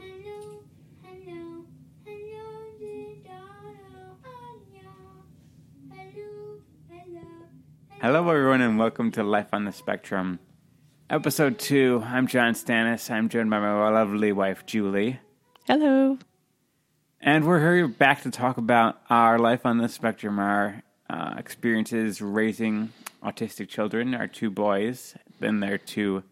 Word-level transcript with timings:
Hello. 0.00 0.66
Hello, 0.98 1.64
hello, 2.04 2.42
hello, 3.24 4.16
I'm 4.24 4.58
young. 4.74 5.22
Hello, 5.94 6.58
hello. 6.90 7.28
Hello, 8.02 8.28
everyone, 8.28 8.62
and 8.62 8.78
welcome 8.80 9.12
to 9.12 9.22
Life 9.22 9.50
on 9.52 9.64
the 9.64 9.70
Spectrum. 9.70 10.40
Episode 11.08 11.60
2. 11.60 12.02
I'm 12.04 12.26
John 12.26 12.54
Stannis. 12.54 13.08
I'm 13.12 13.28
joined 13.28 13.50
by 13.50 13.60
my 13.60 13.90
lovely 13.90 14.32
wife, 14.32 14.66
Julie. 14.66 15.20
Hello. 15.68 16.18
And 17.22 17.46
we're 17.46 17.60
here 17.60 17.86
back 17.86 18.22
to 18.22 18.30
talk 18.30 18.56
about 18.56 18.98
our 19.10 19.38
life 19.38 19.66
on 19.66 19.76
the 19.76 19.90
spectrum, 19.90 20.38
our 20.38 20.82
uh, 21.10 21.34
experiences 21.36 22.22
raising 22.22 22.94
autistic 23.22 23.68
children, 23.68 24.14
our 24.14 24.26
two 24.26 24.48
boys, 24.48 25.14
then 25.38 25.60
their 25.60 25.76
two 25.76 26.22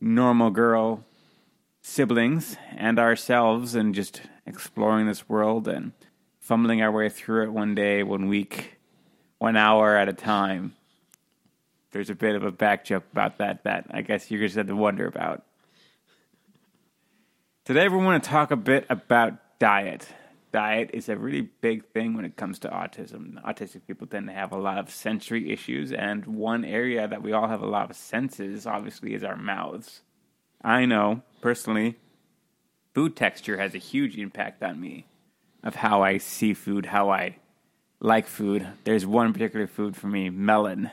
normal 0.00 0.50
girl 0.50 1.04
siblings, 1.80 2.56
and 2.72 2.98
ourselves, 2.98 3.76
and 3.76 3.94
just 3.94 4.22
exploring 4.46 5.06
this 5.06 5.28
world 5.28 5.68
and 5.68 5.92
fumbling 6.40 6.82
our 6.82 6.90
way 6.90 7.08
through 7.08 7.44
it 7.44 7.52
one 7.52 7.76
day, 7.76 8.02
one 8.02 8.26
week, 8.26 8.78
one 9.38 9.56
hour 9.56 9.96
at 9.96 10.08
a 10.08 10.12
time. 10.12 10.74
There's 11.92 12.10
a 12.10 12.16
bit 12.16 12.34
of 12.34 12.42
a 12.42 12.50
back 12.50 12.84
joke 12.84 13.04
about 13.12 13.38
that 13.38 13.62
that 13.62 13.86
I 13.92 14.02
guess 14.02 14.28
you 14.28 14.40
just 14.40 14.56
had 14.56 14.66
to 14.66 14.74
wonder 14.74 15.06
about. 15.06 15.44
Today, 17.64 17.88
we 17.88 17.98
want 17.98 18.24
to 18.24 18.28
talk 18.28 18.50
a 18.50 18.56
bit 18.56 18.86
about 18.90 19.34
diet. 19.58 20.08
Diet 20.52 20.90
is 20.92 21.08
a 21.08 21.16
really 21.16 21.48
big 21.60 21.84
thing 21.86 22.14
when 22.14 22.24
it 22.24 22.36
comes 22.36 22.60
to 22.60 22.68
autism. 22.68 23.42
Autistic 23.42 23.82
people 23.88 24.06
tend 24.06 24.28
to 24.28 24.32
have 24.32 24.52
a 24.52 24.58
lot 24.58 24.78
of 24.78 24.88
sensory 24.88 25.50
issues, 25.50 25.92
and 25.92 26.24
one 26.26 26.64
area 26.64 27.08
that 27.08 27.22
we 27.22 27.32
all 27.32 27.48
have 27.48 27.62
a 27.62 27.66
lot 27.66 27.90
of 27.90 27.96
senses, 27.96 28.66
obviously, 28.66 29.14
is 29.14 29.24
our 29.24 29.36
mouths. 29.36 30.02
I 30.62 30.84
know, 30.84 31.22
personally, 31.40 31.96
food 32.94 33.16
texture 33.16 33.58
has 33.58 33.74
a 33.74 33.78
huge 33.78 34.16
impact 34.16 34.62
on 34.62 34.80
me 34.80 35.06
of 35.64 35.74
how 35.74 36.02
I 36.02 36.18
see 36.18 36.54
food, 36.54 36.86
how 36.86 37.10
I 37.10 37.36
like 37.98 38.26
food. 38.26 38.66
There's 38.84 39.04
one 39.04 39.32
particular 39.32 39.66
food 39.66 39.96
for 39.96 40.06
me 40.06 40.30
melon. 40.30 40.90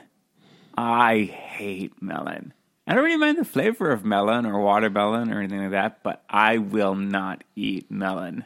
I 0.76 1.22
hate 1.22 2.02
melon. 2.02 2.52
I 2.86 2.94
don't 2.94 3.04
really 3.04 3.16
mind 3.16 3.38
the 3.38 3.44
flavor 3.44 3.92
of 3.92 4.04
melon 4.04 4.44
or 4.44 4.60
watermelon 4.60 5.30
or 5.30 5.38
anything 5.38 5.60
like 5.60 5.70
that, 5.70 6.02
but 6.02 6.24
I 6.28 6.58
will 6.58 6.96
not 6.96 7.44
eat 7.54 7.90
melon. 7.90 8.44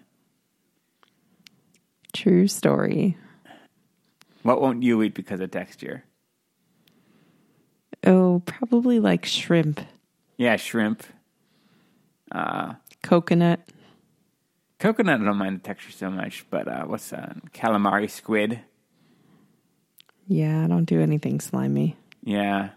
True 2.17 2.49
story. 2.49 3.15
What 4.43 4.63
won't 4.63 4.83
you 4.83 5.03
eat 5.03 5.13
because 5.13 5.39
of 5.41 5.51
texture? 5.51 6.03
Oh, 8.05 8.41
probably 8.47 9.01
like 9.01 9.27
shrimp, 9.27 9.81
Yeah, 10.39 10.57
shrimp. 10.57 11.03
coconut. 13.03 13.61
Coconut, 14.79 15.21
I 15.21 15.25
don't 15.25 15.37
mind 15.37 15.57
the 15.57 15.63
texture 15.63 15.91
so 15.93 16.09
much, 16.11 16.47
but 16.49 16.67
uh, 16.67 16.85
what's 16.87 17.11
that? 17.11 17.37
Calamari 17.53 18.09
squid. 18.09 18.61
Yeah, 20.27 20.65
I 20.65 20.69
don't 20.69 20.87
do 20.87 21.03
anything 21.03 21.39
slimy. 21.41 21.97
Yeah. 22.25 22.71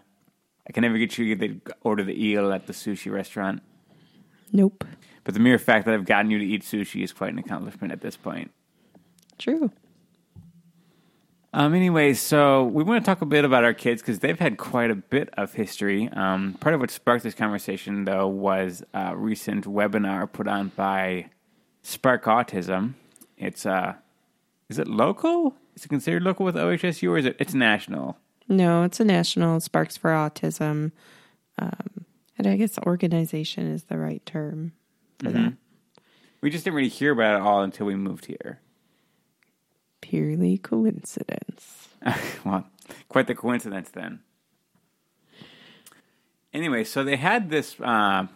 I 0.68 0.72
can 0.72 0.82
never 0.82 0.98
get 0.98 1.16
you 1.16 1.34
to 1.34 1.60
order 1.82 2.04
the 2.04 2.22
eel 2.26 2.52
at 2.52 2.66
the 2.66 2.74
sushi 2.74 3.10
restaurant. 3.10 3.62
Nope. 4.52 4.84
But 5.24 5.32
the 5.32 5.40
mere 5.40 5.58
fact 5.58 5.86
that 5.86 5.94
I've 5.94 6.04
gotten 6.04 6.30
you 6.30 6.38
to 6.38 6.44
eat 6.44 6.62
sushi 6.62 7.02
is 7.02 7.14
quite 7.14 7.32
an 7.32 7.38
accomplishment 7.38 7.90
at 7.90 8.02
this 8.02 8.16
point. 8.18 8.50
True. 9.40 9.72
Um, 11.52 11.74
anyway, 11.74 12.14
so 12.14 12.64
we 12.64 12.84
want 12.84 13.04
to 13.04 13.10
talk 13.10 13.22
a 13.22 13.26
bit 13.26 13.44
about 13.44 13.64
our 13.64 13.74
kids 13.74 14.02
because 14.02 14.20
they've 14.20 14.38
had 14.38 14.56
quite 14.56 14.90
a 14.90 14.94
bit 14.94 15.30
of 15.32 15.54
history. 15.54 16.08
Um, 16.12 16.54
part 16.60 16.74
of 16.74 16.80
what 16.80 16.92
sparked 16.92 17.24
this 17.24 17.34
conversation, 17.34 18.04
though, 18.04 18.28
was 18.28 18.84
a 18.94 19.16
recent 19.16 19.64
webinar 19.64 20.30
put 20.30 20.46
on 20.46 20.68
by 20.76 21.30
Spark 21.82 22.24
Autism. 22.24 22.94
It's 23.36 23.66
uh, 23.66 23.94
is 24.68 24.78
it 24.78 24.86
local? 24.86 25.56
Is 25.74 25.84
it 25.84 25.88
considered 25.88 26.22
local 26.22 26.44
with 26.44 26.54
OHSU, 26.54 27.10
or 27.10 27.18
is 27.18 27.26
it? 27.26 27.36
It's 27.40 27.54
national. 27.54 28.16
No, 28.46 28.84
it's 28.84 29.00
a 29.00 29.04
national 29.04 29.58
Sparks 29.60 29.96
for 29.96 30.10
Autism. 30.10 30.92
Um, 31.58 32.04
and 32.38 32.46
I 32.46 32.56
guess 32.56 32.78
organization 32.86 33.66
is 33.66 33.84
the 33.84 33.98
right 33.98 34.24
term 34.24 34.72
for 35.18 35.30
that. 35.30 35.54
We 36.40 36.50
just 36.50 36.64
didn't 36.64 36.76
really 36.76 36.88
hear 36.88 37.12
about 37.12 37.36
it 37.36 37.42
all 37.42 37.62
until 37.62 37.86
we 37.86 37.96
moved 37.96 38.26
here. 38.26 38.60
Purely 40.10 40.58
coincidence. 40.58 41.90
well, 42.44 42.66
quite 43.08 43.28
the 43.28 43.34
coincidence 43.36 43.90
then. 43.90 44.18
Anyway, 46.52 46.82
so 46.82 47.04
they 47.04 47.14
had 47.14 47.48
this 47.48 47.76
uh, 47.80 48.26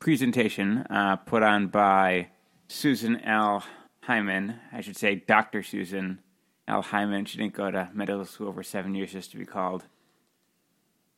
presentation 0.00 0.80
uh, 0.90 1.16
put 1.16 1.42
on 1.42 1.68
by 1.68 2.28
Susan 2.68 3.22
L. 3.22 3.64
Hyman. 4.02 4.56
I 4.70 4.82
should 4.82 4.98
say 4.98 5.14
Dr. 5.14 5.62
Susan 5.62 6.20
L. 6.68 6.82
Hyman. 6.82 7.24
She 7.24 7.38
didn't 7.38 7.54
go 7.54 7.70
to 7.70 7.88
medical 7.94 8.26
school 8.26 8.52
for 8.52 8.62
seven 8.62 8.94
years 8.94 9.12
just 9.12 9.30
to 9.30 9.38
be 9.38 9.46
called 9.46 9.86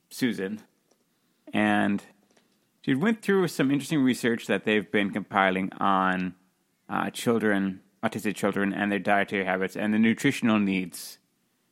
Susan. 0.09 0.61
And 1.53 2.05
she 2.83 2.95
went 2.95 3.23
through 3.23 3.49
some 3.49 3.73
interesting 3.73 4.05
research 4.05 4.47
that 4.47 4.63
they've 4.63 4.89
been 4.89 5.11
compiling 5.11 5.73
on 5.81 6.37
uh, 6.89 7.11
children, 7.11 7.81
autistic 8.03 8.35
children, 8.35 8.73
and 8.73 8.91
their 8.91 8.99
dietary 8.99 9.45
habits 9.45 9.77
and 9.77 9.93
the 9.93 9.99
nutritional 9.99 10.59
needs 10.59 11.19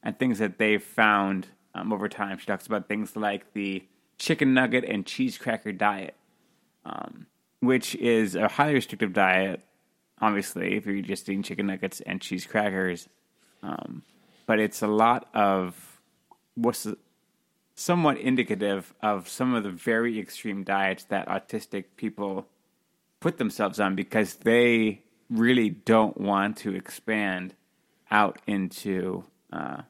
and 0.03 0.19
things 0.19 0.39
that 0.39 0.59
they've 0.59 0.83
found 0.83 1.49
um, 1.75 1.93
over 1.93 2.09
time. 2.09 2.39
She 2.39 2.47
talks 2.47 2.67
about 2.67 2.89
things 2.89 3.17
like 3.17 3.53
the 3.53 3.85
chicken 4.19 4.55
nugget 4.55 4.85
and 4.85 5.07
cheese 5.07 5.39
cracker 5.39 5.73
diet, 5.73 6.15
um, 6.85 7.27
which 7.61 7.95
is 7.97 8.35
a 8.35 8.49
highly 8.49 8.75
restrictive 8.75 9.13
diet, 9.13 9.63
obviously, 10.21 10.77
if 10.77 10.87
you're 10.87 11.01
just 11.03 11.29
eating 11.29 11.43
chicken 11.43 11.67
nuggets 11.67 12.01
and 12.01 12.21
cheese 12.21 12.47
crackers. 12.47 13.09
Um, 13.63 14.03
but 14.47 14.61
it's 14.61 14.83
a 14.83 14.87
lot 14.87 15.29
of 15.35 16.01
what's 16.55 16.87
somewhat 17.75 18.19
indicative 18.19 18.95
of 19.03 19.29
some 19.29 19.55
of 19.55 19.65
the 19.65 19.71
very 19.71 20.19
extreme 20.19 20.63
diets 20.63 21.05
that 21.05 21.27
autistic 21.29 21.85
people 21.97 22.47
put 23.21 23.39
themselves 23.39 23.81
on 23.81 23.97
because 23.97 24.37
they 24.37 25.03
really 25.31 25.71
don't 25.71 26.19
want 26.21 26.59
to 26.59 26.75
expand 26.75 27.55
out 28.11 28.41
into 28.47 29.25
uh, 29.53 29.83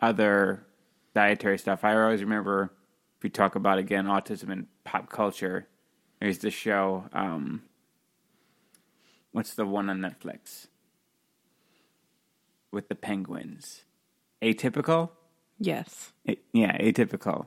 other 0.00 0.66
dietary 1.14 1.58
stuff. 1.58 1.84
I 1.84 2.00
always 2.00 2.22
remember 2.22 2.72
if 3.16 3.22
we 3.22 3.30
talk 3.30 3.54
about 3.54 3.78
again 3.78 4.06
autism 4.06 4.50
and 4.50 4.66
pop 4.84 5.10
culture. 5.10 5.66
There's 6.20 6.38
the 6.38 6.50
show. 6.50 7.04
Um, 7.12 7.62
what's 9.32 9.54
the 9.54 9.66
one 9.66 9.90
on 9.90 10.00
Netflix 10.00 10.68
with 12.72 12.88
the 12.88 12.94
penguins? 12.94 13.84
Atypical. 14.42 15.10
Yes. 15.58 16.12
A- 16.28 16.38
yeah, 16.52 16.76
atypical. 16.78 17.46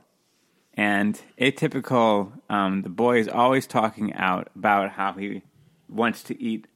And 0.74 1.20
atypical, 1.40 2.32
um, 2.48 2.82
the 2.82 2.88
boy 2.88 3.18
is 3.18 3.28
always 3.28 3.66
talking 3.66 4.14
out 4.14 4.48
about 4.54 4.90
how 4.92 5.12
he 5.12 5.42
wants 5.88 6.22
to 6.24 6.40
eat 6.40 6.66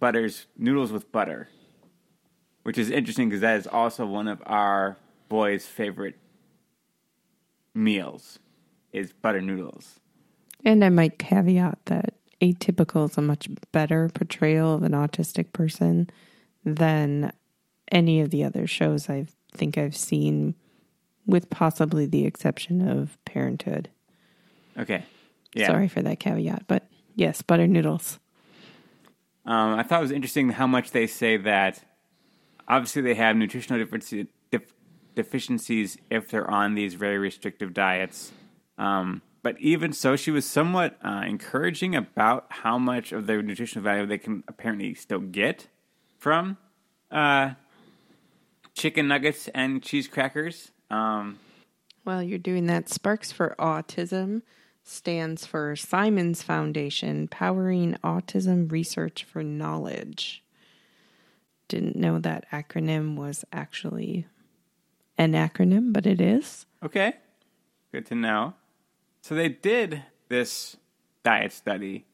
butters 0.00 0.46
noodles 0.56 0.90
with 0.90 1.12
butter, 1.12 1.48
which 2.64 2.78
is 2.78 2.90
interesting 2.90 3.28
because 3.28 3.42
that 3.42 3.58
is 3.58 3.66
also 3.66 4.04
one 4.04 4.26
of 4.26 4.42
our 4.46 4.96
boys' 5.28 5.66
favorite 5.66 6.16
meals 7.74 8.38
is 8.92 9.12
butter 9.12 9.40
noodles. 9.40 10.00
And 10.64 10.84
I 10.84 10.88
might 10.88 11.18
caveat 11.18 11.78
that 11.86 12.14
atypical 12.42 13.08
is 13.08 13.16
a 13.16 13.22
much 13.22 13.48
better 13.72 14.08
portrayal 14.08 14.74
of 14.74 14.82
an 14.82 14.92
autistic 14.92 15.52
person 15.52 16.10
than 16.64 17.32
any 17.92 18.20
of 18.20 18.30
the 18.30 18.44
other 18.44 18.66
shows 18.66 19.08
I 19.08 19.26
think 19.52 19.76
I've 19.76 19.96
seen, 19.96 20.54
with 21.26 21.50
possibly 21.50 22.06
the 22.06 22.24
exception 22.26 22.86
of 22.86 23.18
Parenthood. 23.24 23.88
Okay, 24.78 25.04
yeah. 25.54 25.66
Sorry 25.66 25.88
for 25.88 26.02
that 26.02 26.20
caveat, 26.20 26.64
but 26.66 26.86
yes, 27.14 27.42
butter 27.42 27.66
noodles. 27.66 28.19
Um, 29.46 29.78
I 29.78 29.82
thought 29.82 30.00
it 30.00 30.02
was 30.02 30.10
interesting 30.10 30.50
how 30.50 30.66
much 30.66 30.90
they 30.90 31.06
say 31.06 31.36
that 31.38 31.82
obviously 32.68 33.02
they 33.02 33.14
have 33.14 33.36
nutritional 33.36 33.84
def- 34.50 34.74
deficiencies 35.14 35.98
if 36.10 36.28
they're 36.30 36.50
on 36.50 36.74
these 36.74 36.94
very 36.94 37.18
restrictive 37.18 37.74
diets. 37.74 38.32
Um, 38.78 39.22
but 39.42 39.58
even 39.58 39.92
so, 39.92 40.16
she 40.16 40.30
was 40.30 40.44
somewhat 40.44 40.98
uh, 41.02 41.22
encouraging 41.26 41.94
about 41.94 42.46
how 42.50 42.78
much 42.78 43.12
of 43.12 43.26
their 43.26 43.42
nutritional 43.42 43.82
value 43.82 44.06
they 44.06 44.18
can 44.18 44.44
apparently 44.46 44.94
still 44.94 45.20
get 45.20 45.68
from 46.18 46.58
uh, 47.10 47.52
chicken 48.74 49.08
nuggets 49.08 49.48
and 49.54 49.82
cheese 49.82 50.06
crackers. 50.08 50.72
Um, 50.90 51.38
While 52.04 52.22
you're 52.22 52.38
doing 52.38 52.66
that, 52.66 52.88
Sparks 52.90 53.32
for 53.32 53.54
Autism 53.58 54.42
stands 54.82 55.46
for 55.46 55.76
Simons 55.76 56.42
Foundation, 56.42 57.28
powering 57.28 57.96
autism 58.02 58.70
research 58.70 59.24
for 59.24 59.42
knowledge. 59.42 60.42
didn't 61.68 61.96
know 61.96 62.18
that 62.18 62.50
acronym 62.50 63.14
was 63.16 63.44
actually 63.52 64.26
an 65.16 65.32
acronym, 65.32 65.92
but 65.92 66.06
it 66.06 66.20
is. 66.20 66.66
Okay. 66.82 67.14
Good 67.92 68.06
to 68.06 68.14
know. 68.14 68.54
So 69.22 69.34
they 69.34 69.48
did 69.48 70.02
this 70.28 70.76
diet 71.22 71.52
study. 71.52 72.06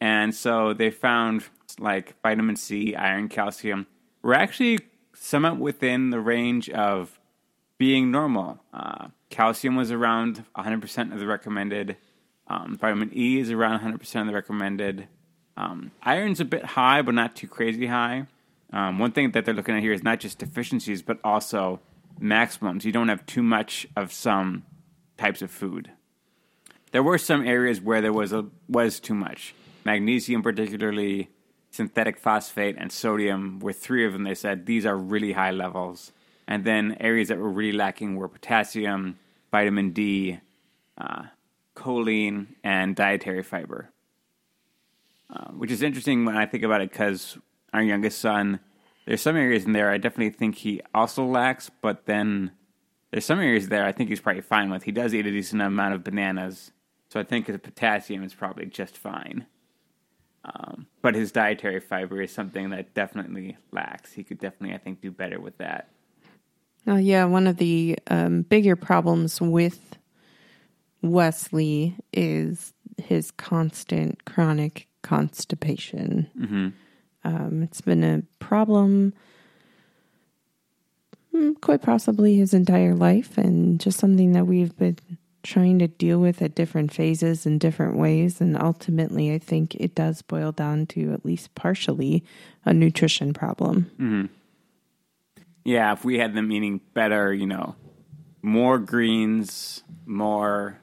And 0.00 0.34
so 0.34 0.74
they 0.74 0.90
found 0.90 1.44
like 1.78 2.20
vitamin 2.22 2.56
C, 2.56 2.94
iron, 2.94 3.28
calcium 3.28 3.86
were 4.22 4.34
actually 4.34 4.78
somewhat 5.14 5.58
within 5.58 6.10
the 6.10 6.20
range 6.20 6.68
of 6.70 7.18
being 7.82 8.12
normal. 8.12 8.60
Uh, 8.72 9.08
calcium 9.28 9.74
was 9.74 9.90
around 9.90 10.44
100% 10.56 11.12
of 11.12 11.18
the 11.18 11.26
recommended. 11.26 11.96
Um, 12.46 12.78
vitamin 12.80 13.10
E 13.12 13.40
is 13.40 13.50
around 13.50 13.80
100% 13.80 14.20
of 14.20 14.28
the 14.28 14.32
recommended. 14.32 15.08
Um, 15.56 15.90
iron's 16.00 16.38
a 16.38 16.44
bit 16.44 16.64
high, 16.64 17.02
but 17.02 17.12
not 17.12 17.34
too 17.34 17.48
crazy 17.48 17.86
high. 17.86 18.28
Um, 18.72 19.00
one 19.00 19.10
thing 19.10 19.32
that 19.32 19.44
they're 19.44 19.52
looking 19.52 19.74
at 19.74 19.82
here 19.82 19.92
is 19.92 20.04
not 20.04 20.20
just 20.20 20.38
deficiencies, 20.38 21.02
but 21.02 21.18
also 21.24 21.80
maximums. 22.20 22.84
You 22.84 22.92
don't 22.92 23.08
have 23.08 23.26
too 23.26 23.42
much 23.42 23.88
of 23.96 24.12
some 24.12 24.62
types 25.18 25.42
of 25.42 25.50
food. 25.50 25.90
There 26.92 27.02
were 27.02 27.18
some 27.18 27.44
areas 27.44 27.80
where 27.80 28.00
there 28.00 28.12
was 28.12 28.32
a 28.32 28.46
was 28.68 29.00
too 29.00 29.14
much. 29.14 29.56
Magnesium, 29.84 30.40
particularly 30.44 31.30
synthetic 31.72 32.22
folate, 32.22 32.76
and 32.78 32.92
sodium 32.92 33.58
were 33.58 33.72
three 33.72 34.06
of 34.06 34.12
them. 34.12 34.22
They 34.22 34.36
said 34.36 34.66
these 34.66 34.86
are 34.86 34.96
really 34.96 35.32
high 35.32 35.50
levels. 35.50 36.12
And 36.48 36.64
then 36.64 36.96
areas 37.00 37.28
that 37.28 37.38
were 37.38 37.50
really 37.50 37.76
lacking 37.76 38.16
were 38.16 38.28
potassium, 38.28 39.18
vitamin 39.50 39.90
D, 39.90 40.40
uh, 40.98 41.24
choline, 41.76 42.48
and 42.62 42.96
dietary 42.96 43.42
fiber. 43.42 43.90
Uh, 45.30 45.50
which 45.52 45.70
is 45.70 45.82
interesting 45.82 46.24
when 46.24 46.36
I 46.36 46.44
think 46.44 46.62
about 46.62 46.82
it 46.82 46.90
because 46.90 47.38
our 47.72 47.82
youngest 47.82 48.18
son, 48.18 48.60
there's 49.06 49.22
some 49.22 49.36
areas 49.36 49.64
in 49.64 49.72
there 49.72 49.90
I 49.90 49.96
definitely 49.96 50.30
think 50.30 50.56
he 50.56 50.82
also 50.94 51.24
lacks, 51.24 51.70
but 51.80 52.04
then 52.04 52.52
there's 53.10 53.24
some 53.24 53.40
areas 53.40 53.68
there 53.68 53.86
I 53.86 53.92
think 53.92 54.10
he's 54.10 54.20
probably 54.20 54.42
fine 54.42 54.70
with. 54.70 54.82
He 54.82 54.92
does 54.92 55.14
eat 55.14 55.26
a 55.26 55.30
decent 55.30 55.62
amount 55.62 55.94
of 55.94 56.04
bananas, 56.04 56.72
so 57.08 57.18
I 57.18 57.22
think 57.22 57.46
his 57.46 57.56
potassium 57.58 58.22
is 58.22 58.34
probably 58.34 58.66
just 58.66 58.98
fine. 58.98 59.46
Um, 60.44 60.86
but 61.00 61.14
his 61.14 61.32
dietary 61.32 61.80
fiber 61.80 62.20
is 62.20 62.32
something 62.32 62.70
that 62.70 62.94
definitely 62.94 63.56
lacks. 63.70 64.12
He 64.12 64.24
could 64.24 64.38
definitely, 64.38 64.74
I 64.74 64.78
think, 64.78 65.00
do 65.00 65.10
better 65.10 65.40
with 65.40 65.56
that. 65.58 65.88
Oh, 66.86 66.96
yeah. 66.96 67.24
One 67.24 67.46
of 67.46 67.56
the 67.56 67.98
um, 68.08 68.42
bigger 68.42 68.76
problems 68.76 69.40
with 69.40 69.96
Wesley 71.00 71.96
is 72.12 72.72
his 72.96 73.30
constant 73.32 74.24
chronic 74.24 74.88
constipation. 75.02 76.28
Mm-hmm. 76.38 76.68
Um, 77.24 77.62
it's 77.62 77.80
been 77.80 78.02
a 78.02 78.22
problem 78.38 79.12
mm, 81.34 81.60
quite 81.60 81.82
possibly 81.82 82.36
his 82.36 82.54
entire 82.54 82.94
life, 82.94 83.38
and 83.38 83.80
just 83.80 83.98
something 83.98 84.32
that 84.32 84.46
we've 84.46 84.76
been 84.76 84.98
trying 85.42 85.78
to 85.80 85.88
deal 85.88 86.20
with 86.20 86.40
at 86.40 86.54
different 86.54 86.92
phases 86.92 87.46
in 87.46 87.58
different 87.58 87.96
ways. 87.96 88.40
And 88.40 88.60
ultimately, 88.60 89.32
I 89.32 89.38
think 89.38 89.74
it 89.76 89.94
does 89.94 90.22
boil 90.22 90.52
down 90.52 90.86
to 90.88 91.12
at 91.12 91.24
least 91.24 91.54
partially 91.54 92.24
a 92.64 92.72
nutrition 92.72 93.32
problem. 93.32 93.90
Mm-hmm. 93.94 94.26
Yeah, 95.64 95.92
if 95.92 96.04
we 96.04 96.18
had 96.18 96.34
them 96.34 96.50
eating 96.50 96.80
better, 96.92 97.32
you 97.32 97.46
know, 97.46 97.76
more 98.42 98.78
greens, 98.78 99.82
more 100.06 100.78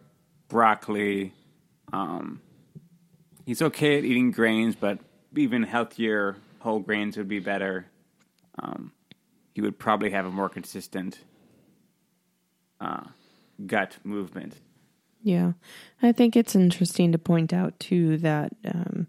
broccoli. 0.47 1.33
Um, 1.91 2.41
he's 3.45 3.61
okay 3.61 3.97
at 3.97 4.05
eating 4.05 4.31
grains, 4.31 4.75
but 4.75 4.99
even 5.35 5.63
healthier 5.63 6.37
whole 6.59 6.79
grains 6.79 7.17
would 7.17 7.27
be 7.27 7.39
better. 7.39 7.87
Um, 8.57 8.91
he 9.53 9.61
would 9.61 9.77
probably 9.77 10.11
have 10.11 10.25
a 10.25 10.31
more 10.31 10.49
consistent 10.49 11.19
uh, 12.79 13.05
gut 13.65 13.97
movement. 14.03 14.55
Yeah. 15.21 15.53
I 16.01 16.13
think 16.13 16.37
it's 16.37 16.55
interesting 16.55 17.11
to 17.11 17.17
point 17.17 17.51
out, 17.51 17.77
too, 17.79 18.17
that 18.19 18.53
um, 18.65 19.07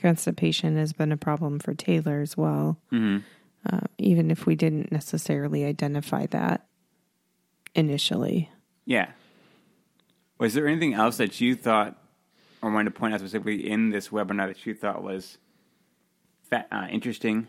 constipation 0.00 0.76
has 0.76 0.94
been 0.94 1.12
a 1.12 1.18
problem 1.18 1.58
for 1.58 1.74
Taylor 1.74 2.20
as 2.20 2.36
well, 2.36 2.78
Mm-hmm. 2.92 3.18
Uh, 3.68 3.80
even 3.98 4.30
if 4.30 4.46
we 4.46 4.54
didn't 4.54 4.92
necessarily 4.92 5.64
identify 5.64 6.26
that 6.26 6.66
initially. 7.74 8.50
Yeah. 8.84 9.10
Was 10.38 10.54
there 10.54 10.66
anything 10.66 10.94
else 10.94 11.18
that 11.18 11.40
you 11.40 11.54
thought, 11.54 11.96
or 12.62 12.70
wanted 12.70 12.92
to 12.94 12.98
point 12.98 13.14
out 13.14 13.20
specifically 13.20 13.68
in 13.68 13.90
this 13.90 14.08
webinar 14.08 14.48
that 14.48 14.64
you 14.64 14.74
thought 14.74 15.02
was 15.02 15.38
fa- 16.48 16.66
uh, 16.72 16.86
interesting? 16.90 17.46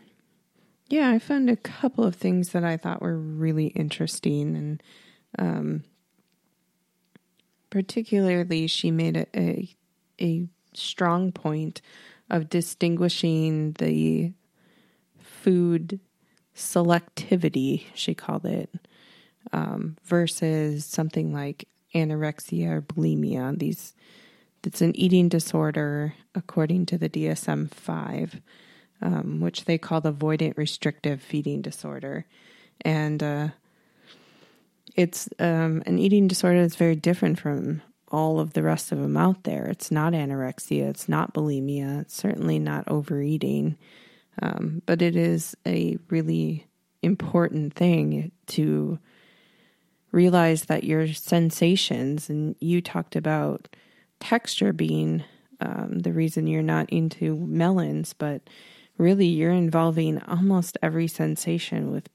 Yeah, 0.88 1.10
I 1.10 1.18
found 1.18 1.48
a 1.48 1.56
couple 1.56 2.04
of 2.04 2.16
things 2.16 2.50
that 2.50 2.64
I 2.64 2.76
thought 2.76 3.00
were 3.00 3.16
really 3.16 3.68
interesting, 3.68 4.56
and 4.56 4.82
um, 5.38 5.84
particularly 7.70 8.66
she 8.66 8.90
made 8.90 9.16
a, 9.16 9.26
a 9.34 9.74
a 10.20 10.46
strong 10.74 11.32
point 11.32 11.80
of 12.30 12.48
distinguishing 12.48 13.72
the 13.72 14.32
food 15.42 16.00
selectivity, 16.56 17.84
she 17.94 18.14
called 18.14 18.44
it, 18.46 18.70
um, 19.52 19.96
versus 20.04 20.84
something 20.84 21.32
like 21.32 21.68
anorexia 21.94 22.68
or 22.68 22.82
bulimia. 22.82 23.58
These 23.58 23.94
it's 24.64 24.80
an 24.80 24.94
eating 24.94 25.28
disorder 25.28 26.14
according 26.36 26.86
to 26.86 26.96
the 26.96 27.08
DSM 27.08 27.72
five 27.72 28.40
um, 29.02 29.40
which 29.40 29.64
they 29.64 29.76
call 29.76 30.00
the 30.00 30.12
avoidant 30.12 30.56
restrictive 30.56 31.20
feeding 31.20 31.60
disorder. 31.60 32.24
And 32.82 33.22
uh, 33.22 33.48
it's 34.94 35.28
um, 35.38 35.82
an 35.84 35.98
eating 35.98 36.28
disorder 36.28 36.62
that's 36.62 36.76
very 36.76 36.96
different 36.96 37.40
from 37.40 37.82
all 38.08 38.38
of 38.38 38.52
the 38.52 38.62
rest 38.62 38.92
of 38.92 38.98
them 38.98 39.16
out 39.16 39.42
there. 39.42 39.66
It's 39.66 39.90
not 39.90 40.12
anorexia, 40.12 40.88
it's 40.88 41.08
not 41.08 41.34
bulimia, 41.34 42.02
it's 42.02 42.14
certainly 42.14 42.58
not 42.58 42.86
overeating, 42.86 43.76
um, 44.40 44.82
but 44.86 45.02
it 45.02 45.16
is 45.16 45.54
a 45.66 45.98
really 46.08 46.66
important 47.02 47.74
thing 47.74 48.30
to 48.46 48.98
realize 50.12 50.64
that 50.66 50.84
your 50.84 51.08
sensations, 51.08 52.30
and 52.30 52.54
you 52.60 52.80
talked 52.80 53.16
about 53.16 53.74
texture 54.20 54.72
being 54.72 55.24
um, 55.60 56.00
the 56.00 56.12
reason 56.12 56.46
you're 56.46 56.62
not 56.62 56.88
into 56.90 57.36
melons, 57.36 58.12
but 58.12 58.42
really 58.98 59.26
you're 59.26 59.50
involving 59.50 60.20
almost 60.22 60.78
every 60.82 61.08
sensation 61.08 61.90
with 61.90 62.08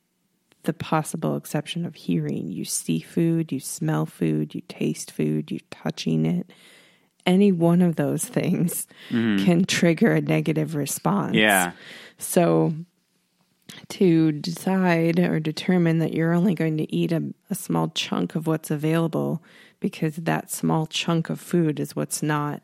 the 0.64 0.74
possible 0.74 1.36
exception 1.36 1.86
of 1.86 1.95
hearing. 1.95 2.52
You 2.52 2.66
see 2.66 3.00
food, 3.00 3.52
you 3.52 3.59
smell 3.59 4.06
food, 4.06 4.54
you 4.54 4.62
taste 4.68 5.12
food, 5.12 5.50
you're 5.50 5.59
touching 5.71 6.26
it. 6.26 6.52
Any 7.26 7.52
one 7.52 7.81
of 7.81 7.95
those 7.95 8.26
things 8.38 8.88
can 9.09 9.66
trigger 9.66 10.14
a 10.14 10.21
negative 10.21 10.76
response. 10.76 11.36
Yeah. 11.36 11.71
So 12.18 12.74
to 13.90 14.31
decide 14.31 15.19
or 15.19 15.40
determine 15.40 16.00
that 16.00 16.14
you're 16.14 16.33
only 16.33 16.56
going 16.56 16.78
to 16.78 16.95
eat 16.95 17.12
a, 17.12 17.33
a 17.50 17.56
small 17.56 17.90
chunk 17.90 18.36
of 18.36 18.47
what's 18.47 18.71
available 18.71 19.44
because 19.80 20.16
that 20.16 20.50
small 20.52 20.88
chunk 20.88 21.30
of 21.30 21.40
food 21.40 21.80
is 21.80 21.95
what's 21.95 22.24
not 22.24 22.62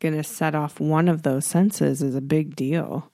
going 0.00 0.14
to 0.14 0.22
set 0.22 0.54
off 0.54 0.80
one 0.80 1.08
of 1.08 1.22
those 1.22 1.46
senses 1.46 2.02
is 2.02 2.14
a 2.14 2.20
big 2.20 2.54
deal, 2.54 3.10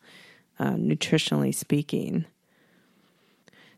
uh, 0.58 0.72
nutritionally 0.72 1.54
speaking. 1.54 2.24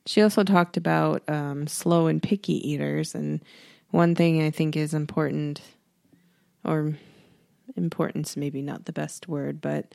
She 0.07 0.23
also 0.23 0.43
talked 0.43 0.77
about 0.77 1.23
um, 1.29 1.67
slow 1.67 2.07
and 2.09 2.23
picky 2.23 2.69
eaters, 2.69 3.15
and 3.15 3.41
one 3.91 4.15
thing 4.15 4.43
I 4.43 4.51
think 4.51 4.77
is 4.77 4.95
important, 4.95 5.61
or 6.65 6.95
importance 7.77 8.37
maybe 8.37 8.63
not 8.63 8.87
the 8.87 8.93
best 8.93 9.29
word, 9.29 9.61
but 9.61 9.95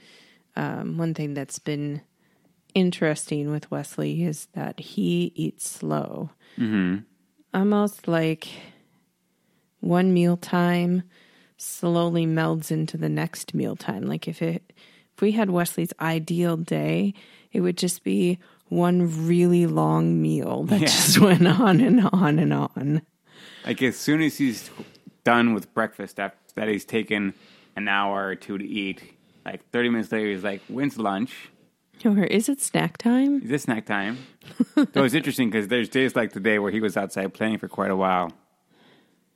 um, 0.58 0.98
one 0.98 1.14
thing 1.14 1.34
that's 1.34 1.60
been 1.60 2.02
interesting 2.74 3.50
with 3.52 3.70
Wesley 3.72 4.24
is 4.24 4.48
that 4.54 4.80
he 4.80 5.32
eats 5.36 5.70
slow, 5.70 6.32
Mm-hmm. 6.60 6.98
almost 7.54 8.08
like 8.08 8.48
one 9.80 10.14
meal 10.14 10.38
time 10.38 11.04
slowly 11.58 12.26
melds 12.26 12.72
into 12.72 12.98
the 12.98 13.10
next 13.10 13.54
meal 13.54 13.76
time. 13.76 14.04
Like 14.04 14.28
if 14.28 14.42
it, 14.42 14.74
if 15.16 15.22
we 15.22 15.32
had 15.32 15.50
Wesley's 15.50 15.94
ideal 16.00 16.58
day, 16.58 17.14
it 17.52 17.62
would 17.62 17.78
just 17.78 18.04
be 18.04 18.40
one 18.70 19.28
really 19.28 19.66
long 19.66 20.22
meal 20.22 20.64
that 20.66 20.82
Yeah. 20.82 20.88
just 20.88 21.20
went 21.28 21.48
on 21.48 21.80
and 21.80 22.10
on 22.12 22.40
and 22.40 22.54
on. 22.54 23.02
Like 23.66 23.82
as 23.82 23.96
soon 23.98 24.22
as 24.22 24.38
he's 24.38 24.70
done 25.24 25.54
with 25.54 25.74
breakfast, 25.74 26.20
after 26.20 26.38
that 26.56 26.68
he's 26.68 26.86
taken 26.86 27.34
an 27.76 27.88
hour 27.88 28.28
or 28.28 28.36
two 28.36 28.58
to 28.58 28.66
eat. 28.68 29.04
Like 29.48 29.70
thirty 29.72 29.90
minutes 29.90 30.12
later, 30.12 30.30
he's 30.30 30.44
like, 30.44 30.62
"When's 30.68 30.98
lunch? 30.98 31.50
Or 32.06 32.26
is 32.26 32.48
it 32.50 32.62
snack 32.62 32.98
time? 32.98 33.42
Is 33.42 33.52
it 33.52 33.62
snack 33.62 33.86
time?" 33.86 34.18
so 34.94 35.04
it's 35.04 35.14
interesting 35.14 35.50
because 35.50 35.70
there's 35.70 35.90
days 35.90 36.16
like 36.16 36.34
today 36.34 36.60
where 36.60 36.72
he 36.72 36.82
was 36.82 36.98
outside 36.98 37.34
playing 37.34 37.58
for 37.58 37.68
quite 37.68 37.90
a 37.90 37.96
while, 37.96 38.34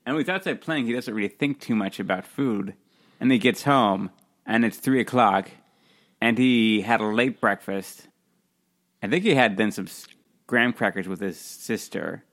and 0.05 0.15
when 0.15 0.23
he's 0.23 0.29
outside 0.29 0.61
playing, 0.61 0.85
he 0.85 0.93
doesn't 0.93 1.13
really 1.13 1.29
think 1.29 1.59
too 1.61 1.75
much 1.75 1.99
about 1.99 2.25
food. 2.25 2.75
And 3.19 3.31
he 3.31 3.37
gets 3.37 3.63
home, 3.63 4.09
and 4.45 4.65
it's 4.65 4.77
three 4.77 4.99
o'clock, 4.99 5.49
and 6.19 6.37
he 6.37 6.81
had 6.81 7.01
a 7.01 7.05
late 7.05 7.41
breakfast, 7.41 8.07
I 9.01 9.07
think 9.07 9.23
he 9.23 9.33
had 9.33 9.57
then 9.57 9.71
some 9.71 9.87
graham 10.47 10.73
crackers 10.73 11.07
with 11.07 11.19
his 11.19 11.39
sister. 11.39 12.23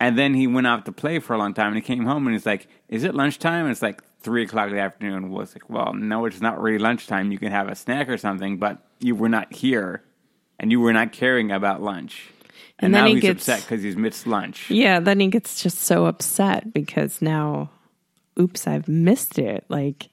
And 0.00 0.18
then 0.18 0.34
he 0.34 0.48
went 0.48 0.66
off 0.66 0.84
to 0.84 0.92
play 0.92 1.20
for 1.20 1.34
a 1.34 1.38
long 1.38 1.54
time 1.54 1.68
and 1.68 1.76
he 1.76 1.82
came 1.82 2.04
home 2.04 2.26
and 2.26 2.34
he's 2.34 2.46
like, 2.46 2.66
Is 2.88 3.04
it 3.04 3.14
lunchtime? 3.14 3.66
And 3.66 3.70
it's 3.70 3.82
like 3.82 4.02
three 4.22 4.44
o'clock 4.44 4.68
in 4.68 4.74
the 4.76 4.80
afternoon. 4.80 5.30
was 5.30 5.54
like, 5.54 5.68
Well, 5.68 5.94
no, 5.94 6.24
it's 6.26 6.40
not 6.40 6.60
really 6.60 6.78
lunchtime. 6.78 7.32
You 7.32 7.38
can 7.38 7.52
have 7.52 7.68
a 7.68 7.74
snack 7.74 8.08
or 8.08 8.16
something, 8.18 8.58
but 8.58 8.78
you 9.00 9.14
were 9.14 9.28
not 9.28 9.52
here 9.52 10.02
and 10.58 10.70
you 10.70 10.80
were 10.80 10.92
not 10.92 11.12
caring 11.12 11.50
about 11.50 11.82
lunch. 11.82 12.28
And, 12.78 12.86
And 12.86 12.94
then 12.94 13.02
now 13.02 13.08
he 13.08 13.14
he's 13.14 13.22
gets- 13.22 13.48
upset 13.48 13.60
because 13.62 13.82
he's 13.82 13.96
missed 13.96 14.26
lunch. 14.26 14.70
Yeah, 14.70 15.00
then 15.00 15.20
he 15.20 15.28
gets 15.28 15.62
just 15.62 15.78
so 15.78 16.06
upset 16.06 16.72
because 16.72 17.20
now, 17.22 17.70
oops, 18.38 18.66
I've 18.66 18.88
missed 18.88 19.38
it. 19.38 19.64
Like, 19.68 20.08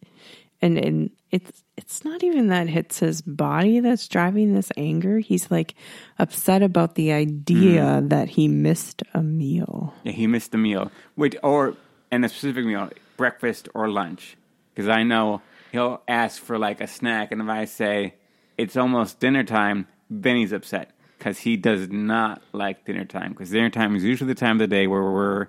and 0.61 0.77
and 0.77 1.09
it's 1.31 1.63
it's 1.77 2.03
not 2.03 2.23
even 2.23 2.47
that 2.47 2.67
hits 2.67 2.99
his 2.99 3.21
body 3.21 3.79
that's 3.79 4.07
driving 4.07 4.53
this 4.53 4.71
anger. 4.75 5.19
He's 5.19 5.49
like 5.49 5.75
upset 6.17 6.61
about 6.61 6.95
the 6.95 7.11
idea 7.13 7.83
mm. 7.83 8.09
that 8.09 8.29
he 8.29 8.47
missed 8.47 9.03
a 9.13 9.23
meal. 9.23 9.93
Yeah, 10.03 10.11
he 10.11 10.27
missed 10.27 10.53
a 10.53 10.57
meal, 10.57 10.91
which 11.15 11.35
or 11.41 11.75
and 12.11 12.25
a 12.25 12.29
specific 12.29 12.65
meal, 12.65 12.89
breakfast 13.19 13.67
or 13.75 13.89
lunch, 13.89 14.37
because 14.73 14.87
I 14.87 15.03
know 15.03 15.41
he'll 15.73 16.01
ask 16.07 16.41
for 16.41 16.57
like 16.57 16.79
a 16.79 16.87
snack, 16.87 17.33
and 17.33 17.41
if 17.41 17.49
I 17.49 17.65
say 17.65 18.15
it's 18.57 18.77
almost 18.77 19.19
dinner 19.19 19.43
time, 19.43 19.87
then 20.09 20.37
he's 20.37 20.53
upset 20.53 20.91
because 21.17 21.39
he 21.39 21.57
does 21.57 21.89
not 21.89 22.41
like 22.53 22.85
dinner 22.85 23.03
time. 23.03 23.31
Because 23.33 23.49
dinner 23.49 23.69
time 23.69 23.93
is 23.93 24.05
usually 24.05 24.33
the 24.33 24.39
time 24.39 24.55
of 24.55 24.59
the 24.59 24.73
day 24.73 24.87
where 24.87 25.03
we're 25.03 25.47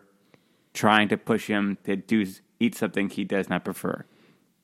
trying 0.75 1.09
to 1.11 1.17
push 1.17 1.47
him 1.47 1.79
to 1.85 1.95
do 1.95 2.27
eat 2.59 2.75
something 2.75 3.09
he 3.09 3.23
does 3.25 3.49
not 3.49 3.65
prefer. 3.65 4.05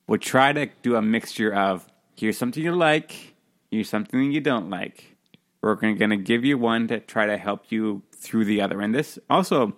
We'll 0.08 0.18
try 0.18 0.52
to 0.52 0.66
do 0.82 0.96
a 0.96 1.02
mixture 1.02 1.54
of 1.54 1.86
here's 2.16 2.36
something 2.36 2.62
you 2.62 2.72
like, 2.72 3.36
here's 3.70 3.88
something 3.88 4.32
you 4.32 4.40
don't 4.40 4.68
like. 4.68 5.16
We're 5.62 5.76
going 5.76 6.10
to 6.10 6.16
give 6.16 6.44
you 6.44 6.58
one 6.58 6.88
to 6.88 6.98
try 6.98 7.26
to 7.26 7.38
help 7.38 7.70
you 7.70 8.02
through 8.12 8.46
the 8.46 8.60
other. 8.60 8.80
And 8.80 8.92
this 8.92 9.16
also 9.30 9.76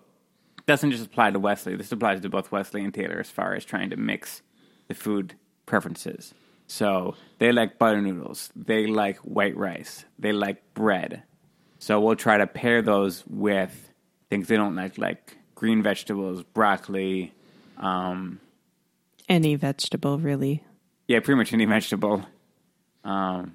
doesn't 0.68 0.92
just 0.92 1.06
apply 1.06 1.30
to 1.32 1.38
Wesley. 1.40 1.74
This 1.74 1.90
applies 1.90 2.20
to 2.20 2.28
both 2.28 2.52
Wesley 2.52 2.84
and 2.84 2.92
Taylor 2.94 3.18
as 3.18 3.30
far 3.30 3.54
as 3.54 3.64
trying 3.64 3.90
to 3.90 3.96
mix 3.96 4.42
the 4.86 4.94
food 4.94 5.34
preferences. 5.66 6.34
So 6.66 7.14
they 7.38 7.50
like 7.52 7.78
butter 7.78 8.00
noodles. 8.02 8.50
They 8.54 8.86
like 8.86 9.16
white 9.18 9.56
rice. 9.56 10.04
They 10.18 10.32
like 10.32 10.62
bread. 10.74 11.22
So 11.78 11.98
we'll 12.00 12.16
try 12.16 12.36
to 12.38 12.46
pair 12.46 12.82
those 12.82 13.24
with 13.26 13.90
things 14.28 14.48
they 14.48 14.56
don't 14.56 14.76
like, 14.76 14.98
like 14.98 15.38
green 15.54 15.82
vegetables, 15.82 16.42
broccoli, 16.42 17.32
um, 17.78 18.38
Any 19.28 19.54
vegetable, 19.54 20.18
really. 20.18 20.62
yeah, 21.06 21.20
pretty 21.20 21.38
much 21.38 21.52
any 21.54 21.64
vegetable. 21.64 22.26
Um, 23.04 23.54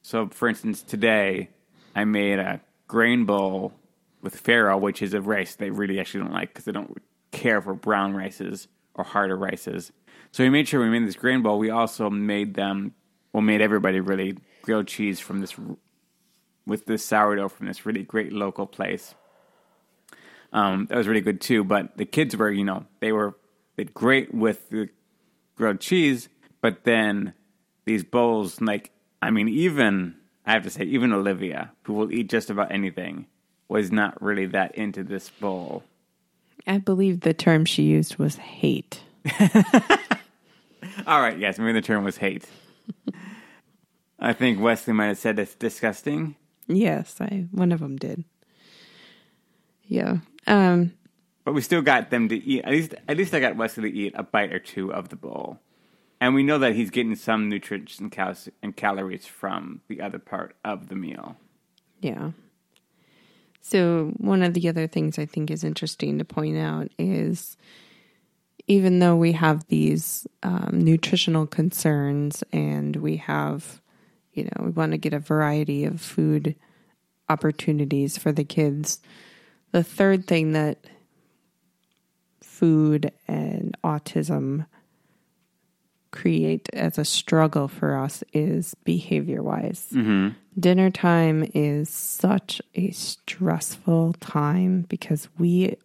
so, 0.00 0.28
for 0.28 0.48
instance, 0.48 0.82
today 0.82 1.50
I 1.94 2.04
made 2.04 2.38
a 2.38 2.60
grain 2.88 3.26
bowl 3.26 3.72
with 4.22 4.42
farro, 4.42 4.80
which 4.80 5.02
is 5.02 5.12
a 5.12 5.20
rice 5.20 5.56
they 5.56 5.70
really 5.70 6.00
actually 6.00 6.20
don't 6.20 6.32
like 6.32 6.50
because 6.50 6.64
they 6.64 6.72
don't 6.72 6.96
care 7.32 7.60
for 7.60 7.74
brown 7.74 8.14
rices 8.14 8.68
or 8.94 9.04
harder 9.04 9.36
rices. 9.36 9.92
So 10.30 10.44
we 10.44 10.50
made 10.50 10.68
sure 10.68 10.80
we 10.80 10.88
made 10.88 11.06
this 11.06 11.16
grain 11.16 11.42
bowl. 11.42 11.58
We 11.58 11.70
also 11.70 12.08
made 12.08 12.54
them, 12.54 12.94
well, 13.32 13.42
made 13.42 13.60
everybody 13.60 14.00
really 14.00 14.38
grilled 14.62 14.86
cheese 14.86 15.18
from 15.20 15.40
this, 15.40 15.54
with 16.66 16.86
this 16.86 17.04
sourdough 17.04 17.48
from 17.48 17.66
this 17.66 17.84
really 17.84 18.02
great 18.02 18.32
local 18.32 18.66
place. 18.66 19.14
Um, 20.52 20.86
that 20.86 20.96
was 20.96 21.08
really 21.08 21.20
good 21.20 21.40
too. 21.40 21.64
But 21.64 21.96
the 21.96 22.04
kids 22.04 22.36
were, 22.36 22.50
you 22.50 22.64
know, 22.64 22.86
they 23.00 23.12
were 23.12 23.34
great 23.94 24.32
with 24.32 24.68
the 24.70 24.88
grilled 25.56 25.80
cheese, 25.80 26.28
but 26.60 26.84
then 26.84 27.34
these 27.84 28.04
bowls, 28.04 28.60
like, 28.60 28.92
I 29.20 29.30
mean, 29.30 29.48
even, 29.48 30.14
I 30.46 30.52
have 30.52 30.62
to 30.64 30.70
say, 30.70 30.84
even 30.84 31.12
Olivia, 31.12 31.72
who 31.82 31.94
will 31.94 32.12
eat 32.12 32.28
just 32.28 32.50
about 32.50 32.70
anything, 32.70 33.26
was 33.72 33.90
not 33.90 34.20
really 34.22 34.46
that 34.46 34.74
into 34.74 35.02
this 35.02 35.30
bowl. 35.30 35.82
I 36.66 36.78
believe 36.78 37.20
the 37.20 37.34
term 37.34 37.64
she 37.64 37.84
used 37.84 38.16
was 38.16 38.36
hate. 38.36 39.00
All 41.06 41.20
right, 41.20 41.38
yes, 41.38 41.58
maybe 41.58 41.72
the 41.72 41.80
term 41.80 42.04
was 42.04 42.18
hate. 42.18 42.46
I 44.18 44.32
think 44.32 44.60
Wesley 44.60 44.92
might 44.92 45.06
have 45.06 45.18
said 45.18 45.38
it's 45.38 45.54
disgusting. 45.54 46.36
Yes, 46.68 47.16
I 47.20 47.46
one 47.50 47.72
of 47.72 47.80
them 47.80 47.96
did. 47.96 48.24
Yeah. 49.84 50.18
Um 50.46 50.92
But 51.44 51.54
we 51.54 51.60
still 51.62 51.82
got 51.82 52.10
them 52.10 52.28
to 52.28 52.36
eat. 52.36 52.62
At 52.64 52.70
least, 52.70 52.94
at 53.08 53.16
least 53.16 53.34
I 53.34 53.40
got 53.40 53.56
Wesley 53.56 53.90
to 53.90 53.98
eat 53.98 54.12
a 54.16 54.22
bite 54.22 54.52
or 54.52 54.60
two 54.60 54.92
of 54.92 55.08
the 55.08 55.16
bowl, 55.16 55.58
and 56.20 56.34
we 56.34 56.42
know 56.44 56.58
that 56.58 56.74
he's 56.76 56.90
getting 56.90 57.16
some 57.16 57.48
nutrients 57.48 57.98
and, 57.98 58.12
cal- 58.12 58.36
and 58.62 58.76
calories 58.76 59.26
from 59.26 59.80
the 59.88 60.00
other 60.00 60.18
part 60.20 60.54
of 60.64 60.88
the 60.88 60.94
meal. 60.94 61.36
Yeah. 62.00 62.30
So, 63.62 64.12
one 64.18 64.42
of 64.42 64.54
the 64.54 64.68
other 64.68 64.88
things 64.88 65.18
I 65.18 65.26
think 65.26 65.50
is 65.50 65.62
interesting 65.62 66.18
to 66.18 66.24
point 66.24 66.58
out 66.58 66.88
is 66.98 67.56
even 68.66 68.98
though 68.98 69.16
we 69.16 69.32
have 69.32 69.66
these 69.68 70.26
um, 70.42 70.80
nutritional 70.82 71.46
concerns 71.46 72.42
and 72.52 72.96
we 72.96 73.16
have, 73.18 73.80
you 74.32 74.44
know, 74.44 74.64
we 74.64 74.70
want 74.70 74.92
to 74.92 74.98
get 74.98 75.14
a 75.14 75.18
variety 75.18 75.84
of 75.84 76.00
food 76.00 76.56
opportunities 77.28 78.18
for 78.18 78.32
the 78.32 78.44
kids, 78.44 79.00
the 79.70 79.82
third 79.82 80.26
thing 80.26 80.52
that 80.52 80.84
food 82.40 83.12
and 83.26 83.76
autism 83.82 84.66
create 86.12 86.68
as 86.72 86.98
a 86.98 87.04
struggle 87.04 87.68
for 87.68 87.96
us 87.96 88.22
is 88.32 88.74
behavior 88.84 89.42
wise. 89.42 89.88
Mm-hmm. 89.92 90.28
Dinner 90.58 90.90
time 90.90 91.48
is 91.54 91.88
such 91.88 92.60
a 92.74 92.90
stressful 92.90 94.14
time 94.20 94.82
because 94.82 95.28
we 95.38 95.76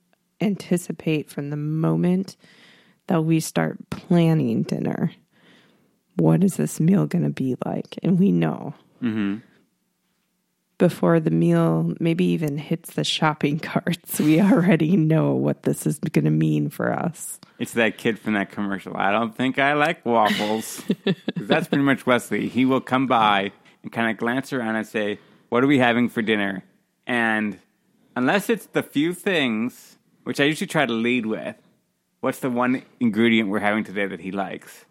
anticipate 0.42 1.30
from 1.30 1.50
the 1.50 1.58
moment 1.58 2.36
that 3.08 3.24
we 3.24 3.40
start 3.40 3.90
planning 3.90 4.64
dinner 4.64 5.12
what 6.18 6.44
is 6.44 6.58
this 6.58 6.80
meal 6.80 7.06
going 7.06 7.24
to 7.24 7.30
be 7.30 7.56
like? 7.66 7.98
And 8.04 8.20
we 8.20 8.32
know 8.32 8.74
mm-hmm. 9.02 9.38
Before 10.78 11.20
the 11.20 11.32
meal 11.32 11.94
maybe 12.00 12.26
even 12.26 12.58
hits 12.58 12.94
the 12.94 13.04
shopping 13.04 13.60
carts, 13.60 14.20
we 14.20 14.42
already 14.42 14.96
know 14.96 15.34
what 15.34 15.64
this 15.64 15.86
is 15.86 16.00
going 16.00 16.26
to 16.26 16.32
mean 16.32 16.70
for 16.70 16.94
us. 16.94 17.40
It's 17.60 17.74
that 17.74 17.98
kid 17.98 18.20
from 18.20 18.34
that 18.34 18.52
commercial. 18.52 18.96
I 18.96 19.12
don't 19.12 19.36
think 19.36 19.58
I 19.58 19.74
like 19.74 20.06
waffles. 20.06 20.84
that's 21.36 21.68
pretty 21.68 21.84
much 21.84 22.06
Wesley. 22.06 22.48
He 22.48 22.66
will 22.66 22.82
come 22.82 23.08
by 23.08 23.52
and 23.84 23.92
kind 23.92 24.12
of 24.12 24.18
glance 24.18 24.54
around 24.54 24.76
and 24.76 24.86
say, 24.86 25.20
What 25.50 25.64
are 25.64 25.68
we 25.68 25.80
having 25.80 26.10
for 26.10 26.22
dinner? 26.22 26.64
And 27.08 27.60
unless 28.16 28.50
it's 28.50 28.68
the 28.68 28.84
few 28.84 29.14
things, 29.14 29.98
which 30.24 30.40
I 30.40 30.44
usually 30.44 30.68
try 30.68 30.86
to 30.86 30.94
lead 30.94 31.26
with, 31.26 31.56
what's 32.20 32.40
the 32.40 32.50
one 32.50 32.84
ingredient 33.00 33.50
we're 33.50 33.60
having 33.60 33.84
today 33.84 34.06
that 34.06 34.20
he 34.20 34.32
likes? 34.32 34.86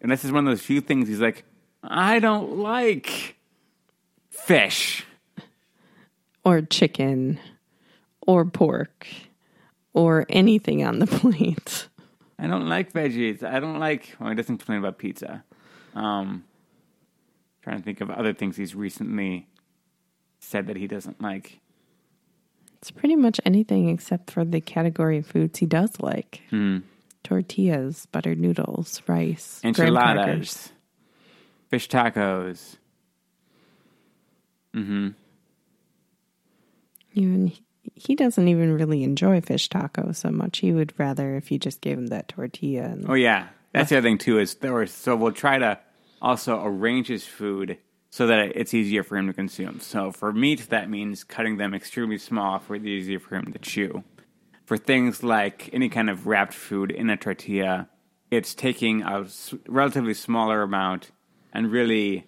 Unless 0.00 0.24
it's 0.24 0.32
one 0.32 0.46
of 0.46 0.50
those 0.52 0.62
few 0.62 0.80
things 0.80 1.08
he's 1.08 1.20
like, 1.20 1.44
I 1.82 2.18
don't 2.18 2.58
like 2.58 3.36
fish. 4.30 5.04
Or 6.44 6.62
chicken 6.62 7.38
or 8.26 8.44
pork 8.44 9.06
or 9.92 10.26
anything 10.28 10.84
on 10.84 10.98
the 10.98 11.06
plate. 11.20 11.88
I 12.38 12.46
don't 12.46 12.68
like 12.68 12.92
veggies. 12.92 13.42
I 13.42 13.60
don't 13.60 13.78
like. 13.78 14.16
Well, 14.18 14.30
he 14.30 14.34
doesn't 14.34 14.58
complain 14.58 14.78
about 14.78 14.98
pizza. 14.98 15.44
Um, 15.94 16.44
trying 17.62 17.78
to 17.78 17.82
think 17.82 18.00
of 18.00 18.10
other 18.10 18.32
things 18.32 18.56
he's 18.56 18.74
recently 18.74 19.46
said 20.38 20.66
that 20.68 20.76
he 20.76 20.86
doesn't 20.86 21.20
like. 21.20 21.60
It's 22.78 22.90
pretty 22.90 23.16
much 23.16 23.40
anything 23.44 23.90
except 23.90 24.30
for 24.30 24.42
the 24.42 24.60
category 24.62 25.18
of 25.18 25.26
foods 25.26 25.58
he 25.58 25.66
does 25.66 26.00
like. 26.00 26.40
Tortillas, 27.22 28.06
buttered 28.06 28.38
noodles, 28.38 29.02
rice. 29.06 29.60
Enchiladas, 29.62 30.72
fish 31.68 31.88
tacos. 31.90 32.76
Even 37.14 37.48
he- 37.48 37.62
he 37.94 38.14
doesn't 38.14 38.46
even 38.48 38.72
really 38.74 39.02
enjoy 39.04 39.40
fish 39.40 39.68
tacos 39.68 40.16
so 40.16 40.30
much. 40.30 40.58
He 40.58 40.72
would 40.72 40.92
rather 40.98 41.36
if 41.36 41.50
you 41.50 41.58
just 41.58 41.80
gave 41.80 41.98
him 41.98 42.08
that 42.08 42.28
tortilla. 42.28 42.84
And, 42.84 43.06
Oh 43.08 43.14
yeah, 43.14 43.48
that's 43.72 43.90
the 43.90 43.98
other 43.98 44.06
thing 44.08 44.18
too. 44.18 44.38
Is 44.38 44.54
there 44.56 44.74
was, 44.74 44.90
so 44.92 45.16
we'll 45.16 45.32
try 45.32 45.58
to 45.58 45.78
also 46.22 46.62
arrange 46.64 47.08
his 47.08 47.24
food 47.26 47.78
so 48.10 48.26
that 48.26 48.52
it's 48.56 48.74
easier 48.74 49.02
for 49.02 49.16
him 49.16 49.26
to 49.28 49.32
consume. 49.32 49.80
So 49.80 50.12
for 50.12 50.32
meat, 50.32 50.68
that 50.70 50.90
means 50.90 51.24
cutting 51.24 51.56
them 51.56 51.74
extremely 51.74 52.18
small 52.18 52.58
for 52.58 52.74
it 52.74 52.84
easier 52.86 53.18
for 53.20 53.36
him 53.36 53.52
to 53.52 53.58
chew. 53.58 54.04
For 54.66 54.76
things 54.76 55.22
like 55.22 55.70
any 55.72 55.88
kind 55.88 56.10
of 56.10 56.26
wrapped 56.26 56.54
food 56.54 56.90
in 56.90 57.08
a 57.10 57.16
tortilla, 57.16 57.88
it's 58.30 58.54
taking 58.54 59.02
a 59.02 59.26
relatively 59.68 60.14
smaller 60.14 60.62
amount 60.62 61.10
and 61.52 61.70
really 61.72 62.26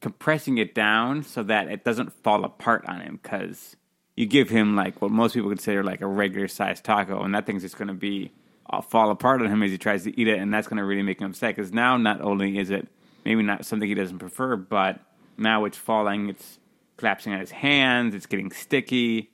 compressing 0.00 0.58
it 0.58 0.74
down 0.74 1.22
so 1.22 1.42
that 1.42 1.68
it 1.68 1.84
doesn't 1.84 2.12
fall 2.22 2.44
apart 2.44 2.84
on 2.86 3.00
him 3.00 3.18
because 3.22 3.76
you 4.20 4.26
give 4.26 4.48
him 4.48 4.76
like 4.76 5.00
what 5.00 5.10
most 5.10 5.34
people 5.34 5.48
consider 5.48 5.82
like 5.82 6.00
a 6.00 6.06
regular 6.06 6.48
sized 6.48 6.84
taco 6.84 7.22
and 7.22 7.34
that 7.34 7.46
thing's 7.46 7.62
just 7.62 7.76
going 7.76 7.88
to 7.88 7.94
be 7.94 8.30
uh, 8.68 8.80
fall 8.80 9.10
apart 9.10 9.40
on 9.40 9.48
him 9.48 9.62
as 9.62 9.70
he 9.70 9.78
tries 9.78 10.04
to 10.04 10.20
eat 10.20 10.28
it 10.28 10.38
and 10.38 10.52
that's 10.52 10.68
going 10.68 10.76
to 10.76 10.84
really 10.84 11.02
make 11.02 11.20
him 11.20 11.30
upset 11.30 11.56
because 11.56 11.72
now 11.72 11.96
not 11.96 12.20
only 12.20 12.58
is 12.58 12.70
it 12.70 12.86
maybe 13.24 13.42
not 13.42 13.64
something 13.64 13.88
he 13.88 13.94
doesn't 13.94 14.18
prefer 14.18 14.56
but 14.56 15.00
now 15.36 15.64
it's 15.64 15.76
falling 15.78 16.28
it's 16.28 16.58
collapsing 17.00 17.32
on 17.32 17.40
his 17.40 17.50
hands, 17.50 18.14
it's 18.14 18.26
getting 18.26 18.52
sticky, 18.52 19.30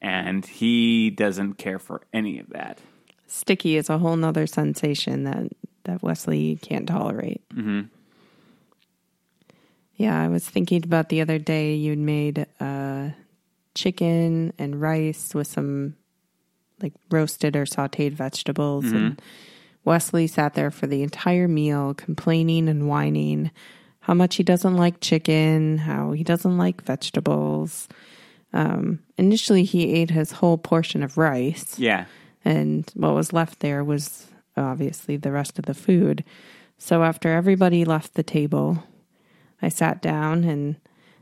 and 0.00 0.44
he 0.44 1.10
doesn't 1.10 1.54
care 1.54 1.78
for 1.78 2.02
any 2.12 2.38
of 2.38 2.50
that. 2.50 2.78
Sticky 3.26 3.76
is 3.76 3.90
a 3.90 3.98
whole 3.98 4.16
nother 4.16 4.46
sensation 4.46 5.24
that, 5.24 5.50
that 5.84 6.02
Wesley 6.02 6.56
can't 6.62 6.86
tolerate. 6.86 7.42
hmm 7.52 7.82
Yeah, 9.96 10.20
I 10.20 10.28
was 10.28 10.48
thinking 10.48 10.84
about 10.84 11.08
the 11.08 11.22
other 11.22 11.38
day 11.38 11.74
you'd 11.74 11.98
made 11.98 12.46
uh, 12.60 12.75
chicken 13.76 14.52
and 14.58 14.80
rice 14.80 15.32
with 15.34 15.46
some 15.46 15.94
like 16.82 16.92
roasted 17.10 17.54
or 17.54 17.64
sauteed 17.66 18.12
vegetables. 18.12 18.84
And 18.86 19.22
Wesley 19.84 20.26
sat 20.26 20.54
there 20.54 20.70
for 20.72 20.86
the 20.88 21.02
entire 21.04 21.46
meal 21.46 21.94
complaining 21.94 22.68
and 22.68 22.88
whining 22.88 23.50
how 24.00 24.14
much 24.14 24.36
he 24.36 24.42
doesn't 24.42 24.76
like 24.76 25.00
chicken, 25.00 25.78
how 25.78 26.12
he 26.12 26.22
doesn't 26.24 26.58
like 26.58 26.82
vegetables. 26.82 27.88
Um, 28.52 29.00
initially, 29.18 29.64
he 29.64 29.92
ate 29.94 30.10
his 30.10 30.32
whole 30.32 30.58
portion 30.58 31.02
of 31.02 31.16
rice 31.18 31.78
Yeah. 31.78 32.04
and 32.44 32.90
what 32.94 33.14
was 33.14 33.32
left 33.32 33.60
there 33.60 33.82
was 33.84 34.26
obviously 34.56 35.16
the 35.16 35.32
rest 35.32 35.58
of 35.58 35.66
the 35.66 35.74
food. 35.74 36.24
So 36.78 37.02
after 37.02 37.28
everybody 37.32 37.84
left 37.84 38.14
the 38.14 38.22
table, 38.22 38.84
I 39.60 39.68
sat 39.70 40.00
down 40.02 40.44
and 40.44 40.76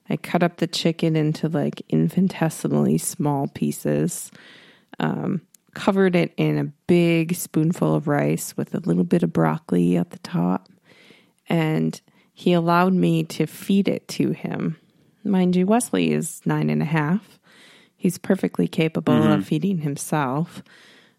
I 0.09 0.17
cut 0.17 0.43
up 0.43 0.59
the 0.59 0.67
chicken 0.67 1.17
into 1.17 1.49
like 1.49 1.83
infinitesimally 1.89 2.99
small 2.99 3.49
pieces, 3.49 4.31
um, 4.99 5.41
covered 5.75 6.15
it 6.15 6.33
in 6.37 6.59
a 6.59 6.73
big 6.87 7.35
spoonful 7.35 7.95
of 7.95 8.07
rice 8.07 8.57
with 8.57 8.75
a 8.75 8.81
little 8.81 9.05
bit 9.05 9.23
of 9.23 9.33
broccoli 9.33 9.97
at 9.97 10.11
the 10.11 10.19
top, 10.19 10.69
and 11.49 12.01
he 12.33 12.53
allowed 12.53 12.93
me 12.93 13.25
to 13.25 13.47
feed 13.47 13.89
it 13.89 14.07
to 14.09 14.33
him. 14.33 14.77
Mind 15.25 15.57
you, 15.57 15.67
Wesley 15.67 16.13
is 16.13 16.43
nine 16.45 16.69
and 16.69 16.83
a 16.83 16.87
half. 16.87 17.39
He's 17.97 18.19
perfectly 18.19 18.69
capable 18.69 19.23
of 19.23 19.47
feeding 19.47 19.79
himself. 19.79 20.63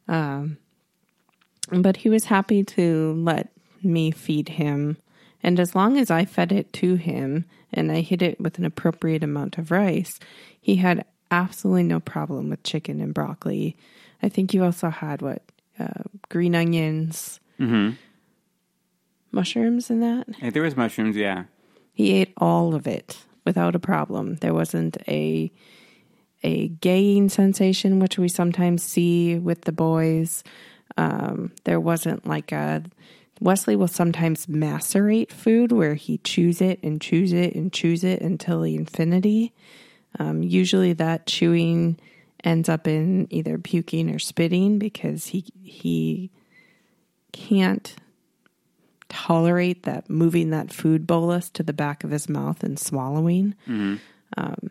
Um, 0.07 0.57
but 1.71 1.97
he 1.97 2.09
was 2.09 2.25
happy 2.25 2.63
to 2.63 3.13
let 3.17 3.49
me 3.81 4.11
feed 4.11 4.49
him. 4.49 4.97
And 5.45 5.59
as 5.59 5.75
long 5.75 5.99
as 5.99 6.09
I 6.09 6.25
fed 6.25 6.51
it 6.51 6.73
to 6.73 6.95
him 6.95 7.45
and 7.71 7.91
I 7.91 8.01
hit 8.01 8.23
it 8.23 8.41
with 8.41 8.57
an 8.57 8.65
appropriate 8.65 9.23
amount 9.23 9.59
of 9.59 9.69
rice, 9.69 10.19
he 10.59 10.77
had 10.77 11.05
absolutely 11.29 11.83
no 11.83 11.99
problem 11.99 12.49
with 12.49 12.63
chicken 12.63 12.99
and 12.99 13.13
broccoli. 13.13 13.77
I 14.23 14.29
think 14.29 14.55
you 14.55 14.63
also 14.63 14.89
had 14.89 15.21
what? 15.21 15.43
Uh, 15.77 16.03
green 16.29 16.55
onions, 16.55 17.39
hmm 17.57 17.91
mushrooms 19.31 19.91
in 19.91 19.99
that? 19.99 20.25
If 20.41 20.53
there 20.53 20.63
was 20.63 20.75
mushrooms, 20.75 21.15
yeah. 21.15 21.43
He 21.93 22.13
ate 22.13 22.33
all 22.37 22.73
of 22.73 22.87
it 22.87 23.23
without 23.45 23.75
a 23.75 23.79
problem. 23.79 24.37
There 24.37 24.53
wasn't 24.53 24.97
a 25.07 25.51
a 26.43 26.69
gaying 26.69 27.29
sensation, 27.29 27.99
which 27.99 28.17
we 28.17 28.29
sometimes 28.29 28.81
see 28.81 29.37
with 29.37 29.61
the 29.61 29.71
boys. 29.71 30.43
Um, 30.97 31.51
there 31.65 31.79
wasn't 31.79 32.25
like 32.25 32.51
a 32.51 32.83
Wesley 33.39 33.75
will 33.75 33.87
sometimes 33.87 34.47
macerate 34.47 35.31
food 35.31 35.71
where 35.71 35.95
he 35.95 36.17
chews 36.19 36.61
it 36.61 36.79
and 36.81 37.01
chews 37.01 37.33
it 37.33 37.53
and 37.55 37.71
chews 37.71 38.03
it 38.03 38.21
until 38.21 38.61
the 38.61 38.75
infinity. 38.75 39.53
Um, 40.17 40.41
usually, 40.43 40.93
that 40.93 41.25
chewing 41.27 41.99
ends 42.43 42.69
up 42.69 42.87
in 42.87 43.27
either 43.31 43.57
puking 43.57 44.09
or 44.09 44.19
spitting 44.19 44.79
because 44.79 45.27
he 45.27 45.45
he 45.61 46.31
can't 47.33 47.95
tolerate 49.09 49.83
that 49.83 50.09
moving 50.09 50.49
that 50.51 50.71
food 50.71 51.05
bolus 51.05 51.49
to 51.49 51.63
the 51.63 51.73
back 51.73 52.03
of 52.03 52.11
his 52.11 52.29
mouth 52.29 52.63
and 52.63 52.79
swallowing. 52.79 53.55
Um, 54.37 54.69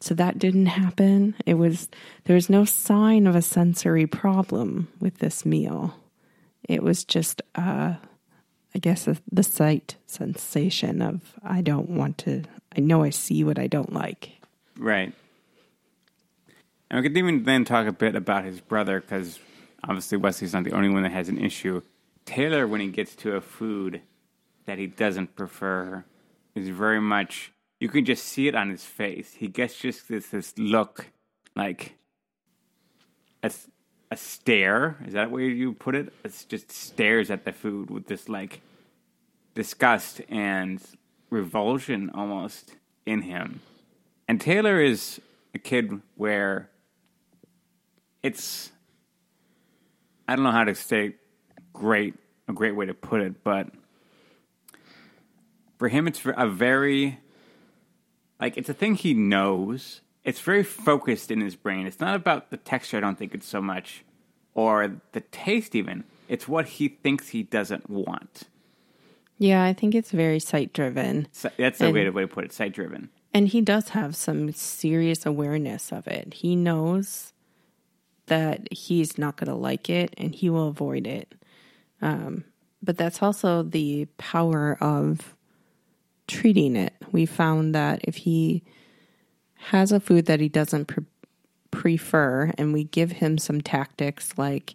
so 0.00 0.14
that 0.14 0.38
didn't 0.38 0.66
happen. 0.66 1.34
It 1.46 1.54
was 1.54 1.88
there 2.24 2.34
was 2.34 2.48
no 2.48 2.64
sign 2.64 3.26
of 3.26 3.34
a 3.34 3.42
sensory 3.42 4.06
problem 4.06 4.88
with 5.00 5.18
this 5.18 5.44
meal. 5.44 5.94
It 6.68 6.82
was 6.82 7.04
just, 7.04 7.42
uh, 7.54 7.94
I 8.74 8.78
guess, 8.80 9.08
the 9.30 9.42
sight 9.42 9.96
sensation 10.06 11.00
of 11.00 11.34
I 11.42 11.60
don't 11.60 11.90
want 11.90 12.18
to. 12.18 12.42
I 12.76 12.80
know 12.80 13.02
I 13.02 13.10
see 13.10 13.44
what 13.44 13.58
I 13.58 13.68
don't 13.68 13.92
like. 13.92 14.32
Right. 14.76 15.12
And 16.90 17.02
we 17.02 17.08
could 17.08 17.16
even 17.16 17.44
then 17.44 17.64
talk 17.64 17.86
a 17.86 17.92
bit 17.92 18.16
about 18.16 18.44
his 18.44 18.60
brother 18.60 19.00
because 19.00 19.38
obviously 19.84 20.18
Wesley's 20.18 20.52
not 20.52 20.64
the 20.64 20.72
only 20.72 20.88
one 20.88 21.02
that 21.04 21.12
has 21.12 21.28
an 21.28 21.38
issue. 21.38 21.82
Taylor, 22.24 22.66
when 22.66 22.80
he 22.80 22.88
gets 22.88 23.14
to 23.16 23.36
a 23.36 23.40
food 23.40 24.00
that 24.66 24.78
he 24.78 24.86
doesn't 24.86 25.36
prefer, 25.36 26.04
is 26.54 26.68
very 26.68 27.00
much. 27.00 27.52
You 27.80 27.88
can 27.88 28.04
just 28.04 28.24
see 28.24 28.48
it 28.48 28.54
on 28.54 28.70
his 28.70 28.84
face. 28.84 29.34
He 29.34 29.48
gets 29.48 29.76
just 29.78 30.08
this 30.08 30.28
this 30.28 30.54
look, 30.56 31.10
like 31.54 31.94
a 33.42 33.50
a 34.10 34.16
stare. 34.16 34.96
Is 35.06 35.14
that 35.14 35.30
where 35.30 35.42
you 35.42 35.72
put 35.72 35.94
it? 35.94 36.12
It's 36.24 36.44
just 36.44 36.70
stares 36.70 37.30
at 37.30 37.44
the 37.44 37.52
food 37.52 37.90
with 37.90 38.06
this 38.06 38.28
like 38.28 38.60
disgust 39.54 40.20
and 40.28 40.80
revulsion 41.30 42.10
almost 42.10 42.76
in 43.06 43.22
him. 43.22 43.60
And 44.28 44.40
Taylor 44.40 44.80
is 44.80 45.20
a 45.54 45.58
kid 45.58 46.00
where 46.16 46.70
it's 48.22 48.72
I 50.26 50.36
don't 50.36 50.44
know 50.44 50.50
how 50.50 50.64
to 50.64 50.74
say 50.74 51.16
great 51.72 52.14
a 52.48 52.52
great 52.52 52.76
way 52.76 52.86
to 52.86 52.94
put 52.94 53.20
it, 53.20 53.42
but 53.42 53.68
for 55.78 55.88
him 55.88 56.06
it's 56.06 56.22
a 56.24 56.48
very 56.48 57.18
like 58.40 58.56
it's 58.56 58.68
a 58.68 58.74
thing 58.74 58.94
he 58.94 59.14
knows. 59.14 60.00
It's 60.24 60.40
very 60.40 60.62
focused 60.62 61.30
in 61.30 61.40
his 61.40 61.54
brain. 61.56 61.86
It's 61.86 62.00
not 62.00 62.14
about 62.14 62.50
the 62.50 62.56
texture, 62.56 62.96
I 62.96 63.00
don't 63.00 63.18
think 63.18 63.34
it's 63.34 63.46
so 63.46 63.60
much, 63.60 64.04
or 64.54 65.00
the 65.12 65.20
taste 65.20 65.74
even. 65.74 66.04
It's 66.28 66.48
what 66.48 66.66
he 66.66 66.88
thinks 66.88 67.28
he 67.28 67.42
doesn't 67.42 67.90
want. 67.90 68.44
Yeah, 69.38 69.62
I 69.62 69.72
think 69.74 69.94
it's 69.94 70.10
very 70.12 70.40
sight 70.40 70.72
driven. 70.72 71.28
So 71.32 71.50
that's 71.58 71.78
the 71.78 71.86
And- 71.86 71.94
way 71.94 72.04
to 72.04 72.10
way 72.10 72.22
to 72.22 72.28
put 72.28 72.44
it, 72.44 72.52
sight 72.52 72.72
driven. 72.72 73.10
And 73.34 73.48
he 73.48 73.60
does 73.60 73.90
have 73.90 74.14
some 74.14 74.52
serious 74.52 75.26
awareness 75.26 75.92
of 75.92 76.06
it. 76.06 76.34
He 76.34 76.54
knows 76.54 77.32
that 78.26 78.72
he's 78.72 79.18
not 79.18 79.36
going 79.36 79.48
to 79.48 79.56
like 79.56 79.90
it 79.90 80.14
and 80.16 80.34
he 80.34 80.48
will 80.48 80.68
avoid 80.68 81.06
it. 81.06 81.34
Um, 82.00 82.44
but 82.82 82.96
that's 82.96 83.22
also 83.22 83.62
the 83.64 84.06
power 84.18 84.78
of 84.80 85.34
treating 86.28 86.76
it. 86.76 86.94
We 87.12 87.26
found 87.26 87.74
that 87.74 88.00
if 88.04 88.16
he 88.18 88.62
has 89.70 89.92
a 89.92 90.00
food 90.00 90.26
that 90.26 90.40
he 90.40 90.48
doesn't 90.48 90.86
pre- 90.86 91.04
prefer 91.70 92.52
and 92.58 92.72
we 92.72 92.84
give 92.84 93.12
him 93.12 93.38
some 93.38 93.60
tactics 93.60 94.32
like 94.36 94.74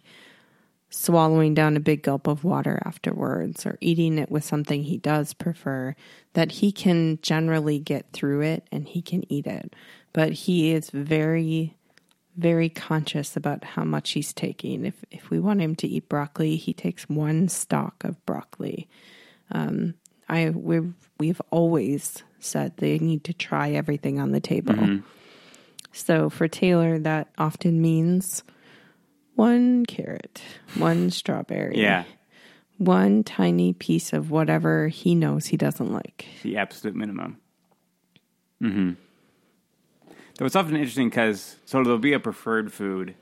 swallowing 0.90 1.54
down 1.54 1.76
a 1.76 1.80
big 1.80 2.02
gulp 2.02 2.26
of 2.26 2.42
water 2.42 2.82
afterwards 2.84 3.64
or 3.64 3.78
eating 3.80 4.18
it 4.18 4.30
with 4.30 4.44
something 4.44 4.82
he 4.82 4.98
does 4.98 5.32
prefer, 5.32 5.94
that 6.32 6.50
he 6.50 6.72
can 6.72 7.18
generally 7.22 7.78
get 7.78 8.06
through 8.12 8.40
it 8.40 8.66
and 8.72 8.88
he 8.88 9.00
can 9.00 9.22
eat 9.32 9.46
it. 9.46 9.74
But 10.12 10.32
he 10.32 10.72
is 10.72 10.90
very, 10.90 11.76
very 12.36 12.68
conscious 12.68 13.36
about 13.36 13.62
how 13.62 13.84
much 13.84 14.10
he's 14.10 14.32
taking. 14.32 14.84
If 14.84 15.04
if 15.12 15.30
we 15.30 15.38
want 15.38 15.60
him 15.60 15.76
to 15.76 15.88
eat 15.88 16.08
broccoli, 16.08 16.56
he 16.56 16.72
takes 16.72 17.08
one 17.08 17.48
stalk 17.48 18.02
of 18.02 18.24
broccoli. 18.26 18.88
Um, 19.52 19.94
I 20.30 20.50
we've 20.50 20.94
we've 21.18 21.42
always 21.50 22.22
said 22.38 22.76
they 22.78 22.98
need 22.98 23.24
to 23.24 23.34
try 23.34 23.72
everything 23.72 24.18
on 24.20 24.30
the 24.32 24.40
table. 24.40 25.00
So 25.92 26.30
for 26.30 26.46
Taylor, 26.48 26.98
that 27.00 27.28
often 27.36 27.82
means 27.82 28.42
one 29.34 29.84
carrot, 29.86 30.40
one 30.76 31.10
strawberry, 31.10 31.78
Yeah. 31.80 32.04
one 32.78 33.24
tiny 33.24 33.72
piece 33.72 34.12
of 34.12 34.30
whatever 34.30 34.86
he 34.88 35.14
knows 35.16 35.46
he 35.46 35.56
doesn't 35.56 35.92
like. 35.92 36.26
the 36.42 36.56
absolute 36.56 36.94
minimum. 36.96 37.38
Mm-hmm. 38.62 38.90
Though 40.38 40.46
it's 40.46 40.56
often 40.56 40.76
interesting 40.76 41.08
because 41.10 41.56
so 41.66 41.82
there'll 41.82 41.98
be 41.98 42.12
a 42.12 42.20
preferred 42.20 42.72
food 42.72 43.14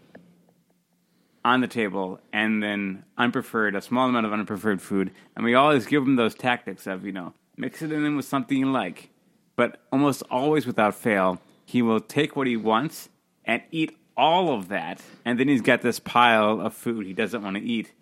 on 1.49 1.61
the 1.61 1.69
table, 1.69 2.21
and 2.33 2.63
then 2.63 3.05
unpreferred, 3.17 3.77
a 3.77 3.81
small 3.81 4.09
amount 4.09 4.27
of 4.27 4.33
unpreferred 4.33 4.81
food, 4.81 5.11
and 5.35 5.45
we 5.45 5.55
always 5.55 5.87
give 5.87 6.03
him 6.03 6.17
those 6.17 6.35
tactics 6.35 6.87
of 6.87 7.05
you 7.05 7.13
know 7.13 7.33
mix 7.57 7.83
it 7.83 7.93
in 7.93 8.17
with 8.17 8.25
something 8.25 8.59
you 8.59 8.71
like, 8.71 9.11
but 9.57 9.81
almost 9.93 10.23
always 10.31 10.67
without 10.67 10.95
fail, 10.95 11.41
he 11.65 11.83
will 11.83 12.01
take 12.01 12.37
what 12.37 12.47
he 12.47 12.57
wants 12.57 13.09
and 13.45 13.63
eat 13.71 13.97
all 14.17 14.53
of 14.53 14.69
that, 14.69 15.01
and 15.25 15.39
then 15.39 15.49
he's 15.49 15.63
got 15.63 15.81
this 15.81 16.01
pile 16.01 16.61
of 16.61 16.75
food 16.75 17.07
he 17.07 17.13
doesn't 17.13 17.43
want 17.43 17.57
to 17.57 17.63
eat. 17.63 17.93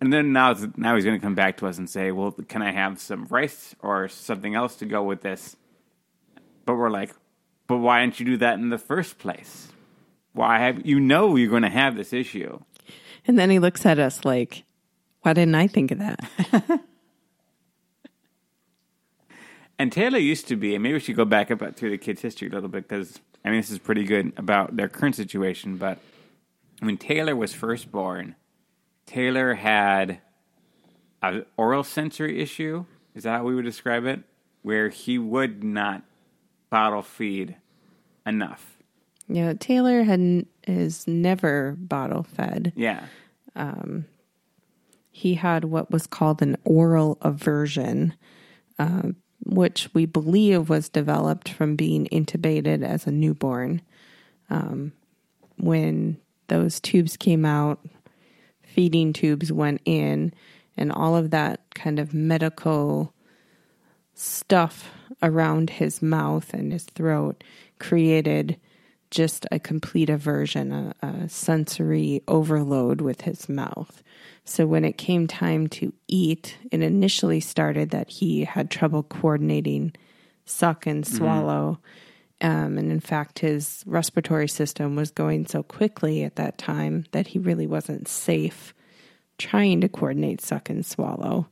And 0.00 0.12
then 0.12 0.32
now, 0.32 0.54
now 0.76 0.94
he's 0.94 1.04
going 1.04 1.18
to 1.18 1.24
come 1.24 1.34
back 1.34 1.56
to 1.58 1.66
us 1.66 1.78
and 1.78 1.90
say, 1.90 2.12
"Well, 2.12 2.30
can 2.32 2.62
I 2.62 2.70
have 2.70 3.00
some 3.00 3.26
rice 3.26 3.74
or 3.80 4.08
something 4.08 4.54
else 4.54 4.76
to 4.76 4.86
go 4.86 5.02
with 5.02 5.22
this?" 5.22 5.56
But 6.64 6.76
we're 6.76 6.90
like, 6.90 7.12
"But 7.66 7.78
why 7.78 8.00
didn't 8.00 8.20
you 8.20 8.26
do 8.26 8.36
that 8.38 8.58
in 8.60 8.70
the 8.70 8.78
first 8.78 9.18
place? 9.18 9.72
Why 10.32 10.60
have 10.60 10.86
you 10.86 11.00
know 11.00 11.34
you're 11.34 11.50
going 11.50 11.62
to 11.62 11.68
have 11.68 11.96
this 11.96 12.12
issue?" 12.12 12.60
And 13.28 13.38
then 13.38 13.50
he 13.50 13.60
looks 13.60 13.86
at 13.86 14.00
us 14.00 14.24
like, 14.24 14.64
why 15.22 15.34
didn't 15.34 15.54
I 15.54 15.68
think 15.68 15.92
of 15.92 15.98
that? 15.98 16.80
And 19.78 19.92
Taylor 19.92 20.18
used 20.18 20.48
to 20.48 20.56
be, 20.56 20.74
and 20.74 20.82
maybe 20.82 20.94
we 20.94 21.00
should 21.00 21.16
go 21.16 21.24
back 21.24 21.50
up 21.50 21.76
through 21.76 21.90
the 21.90 21.98
kids' 21.98 22.20
history 22.20 22.48
a 22.48 22.50
little 22.50 22.68
bit 22.68 22.88
because 22.88 23.20
I 23.44 23.50
mean 23.50 23.60
this 23.60 23.70
is 23.70 23.78
pretty 23.78 24.04
good 24.04 24.32
about 24.36 24.76
their 24.76 24.88
current 24.88 25.14
situation. 25.14 25.76
But 25.76 25.98
when 26.80 26.96
Taylor 26.96 27.36
was 27.36 27.52
first 27.54 27.92
born, 27.92 28.34
Taylor 29.06 29.54
had 29.54 30.20
an 31.22 31.46
oral 31.56 31.84
sensory 31.84 32.40
issue. 32.40 32.86
Is 33.14 33.22
that 33.22 33.38
how 33.38 33.44
we 33.44 33.54
would 33.54 33.64
describe 33.64 34.04
it? 34.04 34.20
Where 34.62 34.88
he 34.88 35.16
would 35.16 35.62
not 35.62 36.02
bottle 36.70 37.02
feed 37.02 37.56
enough. 38.26 38.77
Yeah, 39.28 39.54
Taylor 39.54 40.02
had 40.04 40.46
is 40.66 41.06
never 41.06 41.76
bottle 41.78 42.22
fed. 42.22 42.72
Yeah. 42.76 43.04
He 45.10 45.34
had 45.34 45.64
what 45.64 45.90
was 45.90 46.06
called 46.06 46.42
an 46.42 46.56
oral 46.64 47.18
aversion, 47.22 48.14
uh, 48.78 49.08
which 49.44 49.88
we 49.92 50.06
believe 50.06 50.68
was 50.68 50.88
developed 50.88 51.48
from 51.48 51.74
being 51.74 52.06
intubated 52.12 52.84
as 52.84 53.06
a 53.06 53.10
newborn. 53.10 53.82
Um, 54.48 54.92
when 55.56 56.18
those 56.46 56.78
tubes 56.78 57.16
came 57.16 57.44
out, 57.44 57.84
feeding 58.62 59.12
tubes 59.12 59.50
went 59.50 59.80
in, 59.84 60.32
and 60.76 60.92
all 60.92 61.16
of 61.16 61.30
that 61.30 61.74
kind 61.74 61.98
of 61.98 62.14
medical 62.14 63.12
stuff 64.14 64.90
around 65.20 65.70
his 65.70 66.00
mouth 66.00 66.54
and 66.54 66.72
his 66.72 66.84
throat 66.84 67.42
created 67.80 68.56
just 69.10 69.46
a 69.50 69.58
complete 69.58 70.10
aversion, 70.10 70.72
a, 70.72 70.94
a 71.02 71.28
sensory 71.28 72.22
overload 72.28 73.00
with 73.00 73.22
his 73.22 73.48
mouth. 73.48 74.02
So 74.44 74.66
when 74.66 74.84
it 74.84 74.98
came 74.98 75.26
time 75.26 75.66
to 75.68 75.92
eat, 76.06 76.56
it 76.70 76.82
initially 76.82 77.40
started 77.40 77.90
that 77.90 78.08
he 78.08 78.44
had 78.44 78.70
trouble 78.70 79.02
coordinating 79.02 79.92
suck 80.44 80.86
and 80.86 81.06
swallow. 81.06 81.78
Um, 82.40 82.78
and 82.78 82.90
in 82.90 83.00
fact, 83.00 83.40
his 83.40 83.82
respiratory 83.86 84.48
system 84.48 84.96
was 84.96 85.10
going 85.10 85.46
so 85.46 85.62
quickly 85.62 86.22
at 86.22 86.36
that 86.36 86.56
time 86.56 87.04
that 87.10 87.28
he 87.28 87.38
really 87.38 87.66
wasn't 87.66 88.08
safe 88.08 88.72
trying 89.38 89.80
to 89.80 89.88
coordinate 89.88 90.40
suck 90.40 90.70
and 90.70 90.84
swallow. 90.84 91.48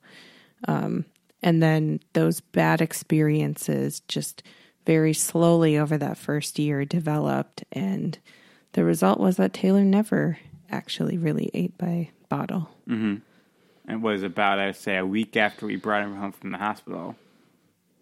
Um, 0.66 1.04
and 1.42 1.62
then 1.62 2.00
those 2.12 2.40
bad 2.40 2.80
experiences 2.80 4.00
just 4.08 4.42
very 4.86 5.12
slowly 5.12 5.76
over 5.76 5.98
that 5.98 6.16
first 6.16 6.58
year 6.58 6.84
developed. 6.84 7.64
And 7.72 8.18
the 8.72 8.84
result 8.84 9.20
was 9.20 9.36
that 9.36 9.52
Taylor 9.52 9.82
never 9.82 10.38
actually 10.70 11.18
really 11.18 11.50
ate 11.52 11.76
by 11.76 12.10
bottle. 12.28 12.70
Mm-hmm. 12.88 13.16
It 13.92 14.00
was 14.00 14.22
about, 14.22 14.58
I'd 14.58 14.76
say, 14.76 14.96
a 14.96 15.06
week 15.06 15.36
after 15.36 15.66
we 15.66 15.76
brought 15.76 16.02
him 16.02 16.16
home 16.16 16.32
from 16.32 16.52
the 16.52 16.58
hospital. 16.58 17.16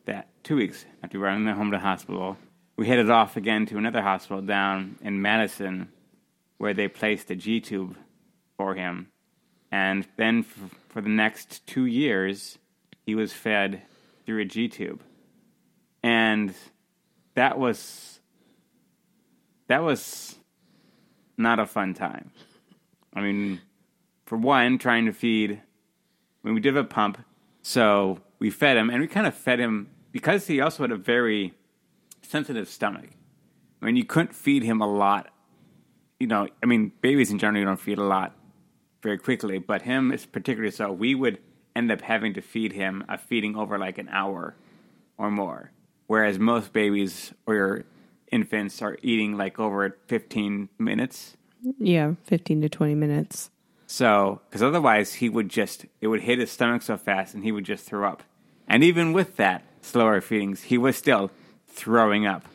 That 0.06 0.28
two 0.42 0.56
weeks 0.56 0.84
after 1.02 1.18
we 1.18 1.22
brought 1.22 1.36
him 1.36 1.46
home 1.46 1.70
to 1.70 1.78
the 1.78 1.82
hospital, 1.82 2.36
we 2.76 2.86
headed 2.86 3.10
off 3.10 3.36
again 3.36 3.66
to 3.66 3.78
another 3.78 4.02
hospital 4.02 4.42
down 4.42 4.98
in 5.00 5.22
Madison, 5.22 5.88
where 6.58 6.74
they 6.74 6.88
placed 6.88 7.30
a 7.30 7.36
G 7.36 7.60
tube 7.60 7.96
for 8.56 8.74
him. 8.74 9.08
And 9.70 10.06
then 10.16 10.40
f- 10.40 10.74
for 10.88 11.00
the 11.00 11.08
next 11.08 11.66
two 11.66 11.86
years, 11.86 12.58
he 13.06 13.14
was 13.14 13.32
fed 13.32 13.82
through 14.24 14.40
a 14.40 14.44
G 14.44 14.68
tube, 14.68 15.02
and 16.02 16.54
that 17.34 17.58
was 17.58 18.20
that 19.68 19.82
was 19.82 20.36
not 21.36 21.58
a 21.58 21.66
fun 21.66 21.94
time. 21.94 22.30
I 23.14 23.20
mean, 23.20 23.60
for 24.26 24.36
one, 24.36 24.78
trying 24.78 25.06
to 25.06 25.12
feed. 25.12 25.52
I 25.52 26.46
mean, 26.46 26.54
we 26.54 26.60
did 26.60 26.74
have 26.74 26.84
a 26.84 26.88
pump, 26.88 27.18
so 27.62 28.20
we 28.38 28.50
fed 28.50 28.76
him, 28.76 28.90
and 28.90 29.00
we 29.00 29.06
kind 29.06 29.26
of 29.26 29.34
fed 29.34 29.58
him 29.58 29.88
because 30.12 30.46
he 30.46 30.60
also 30.60 30.82
had 30.82 30.92
a 30.92 30.96
very 30.96 31.54
sensitive 32.22 32.68
stomach. 32.68 33.10
I 33.80 33.86
mean, 33.86 33.96
you 33.96 34.04
couldn't 34.04 34.34
feed 34.34 34.62
him 34.62 34.80
a 34.80 34.86
lot. 34.86 35.30
You 36.20 36.26
know, 36.26 36.48
I 36.62 36.66
mean, 36.66 36.92
babies 37.00 37.30
in 37.30 37.38
general 37.38 37.60
you 37.60 37.66
don't 37.66 37.80
feed 37.80 37.98
a 37.98 38.04
lot 38.04 38.36
very 39.02 39.18
quickly, 39.18 39.58
but 39.58 39.82
him 39.82 40.12
is 40.12 40.24
particularly 40.24 40.70
so. 40.70 40.90
We 40.92 41.14
would 41.14 41.38
end 41.76 41.90
up 41.90 42.00
having 42.00 42.34
to 42.34 42.40
feed 42.40 42.72
him 42.72 43.04
a 43.08 43.18
feeding 43.18 43.56
over 43.56 43.78
like 43.78 43.98
an 43.98 44.08
hour 44.08 44.54
or 45.18 45.30
more, 45.30 45.70
whereas 46.06 46.38
most 46.38 46.72
babies 46.72 47.32
or 47.46 47.84
infants 48.30 48.82
are 48.82 48.96
eating 49.02 49.36
like 49.36 49.58
over 49.58 49.96
15 50.06 50.68
minutes. 50.78 51.36
Yeah, 51.78 52.14
15 52.24 52.62
to 52.62 52.68
20 52.68 52.94
minutes. 52.94 53.50
So, 53.86 54.40
because 54.48 54.62
otherwise 54.62 55.14
he 55.14 55.28
would 55.28 55.48
just, 55.48 55.86
it 56.00 56.08
would 56.08 56.22
hit 56.22 56.38
his 56.38 56.50
stomach 56.50 56.82
so 56.82 56.96
fast 56.96 57.34
and 57.34 57.44
he 57.44 57.52
would 57.52 57.64
just 57.64 57.84
throw 57.84 58.08
up. 58.08 58.22
And 58.66 58.82
even 58.82 59.12
with 59.12 59.36
that 59.36 59.62
slower 59.82 60.20
feedings, 60.20 60.62
he 60.62 60.78
was 60.78 60.96
still 60.96 61.30
throwing 61.68 62.26
up 62.26 62.46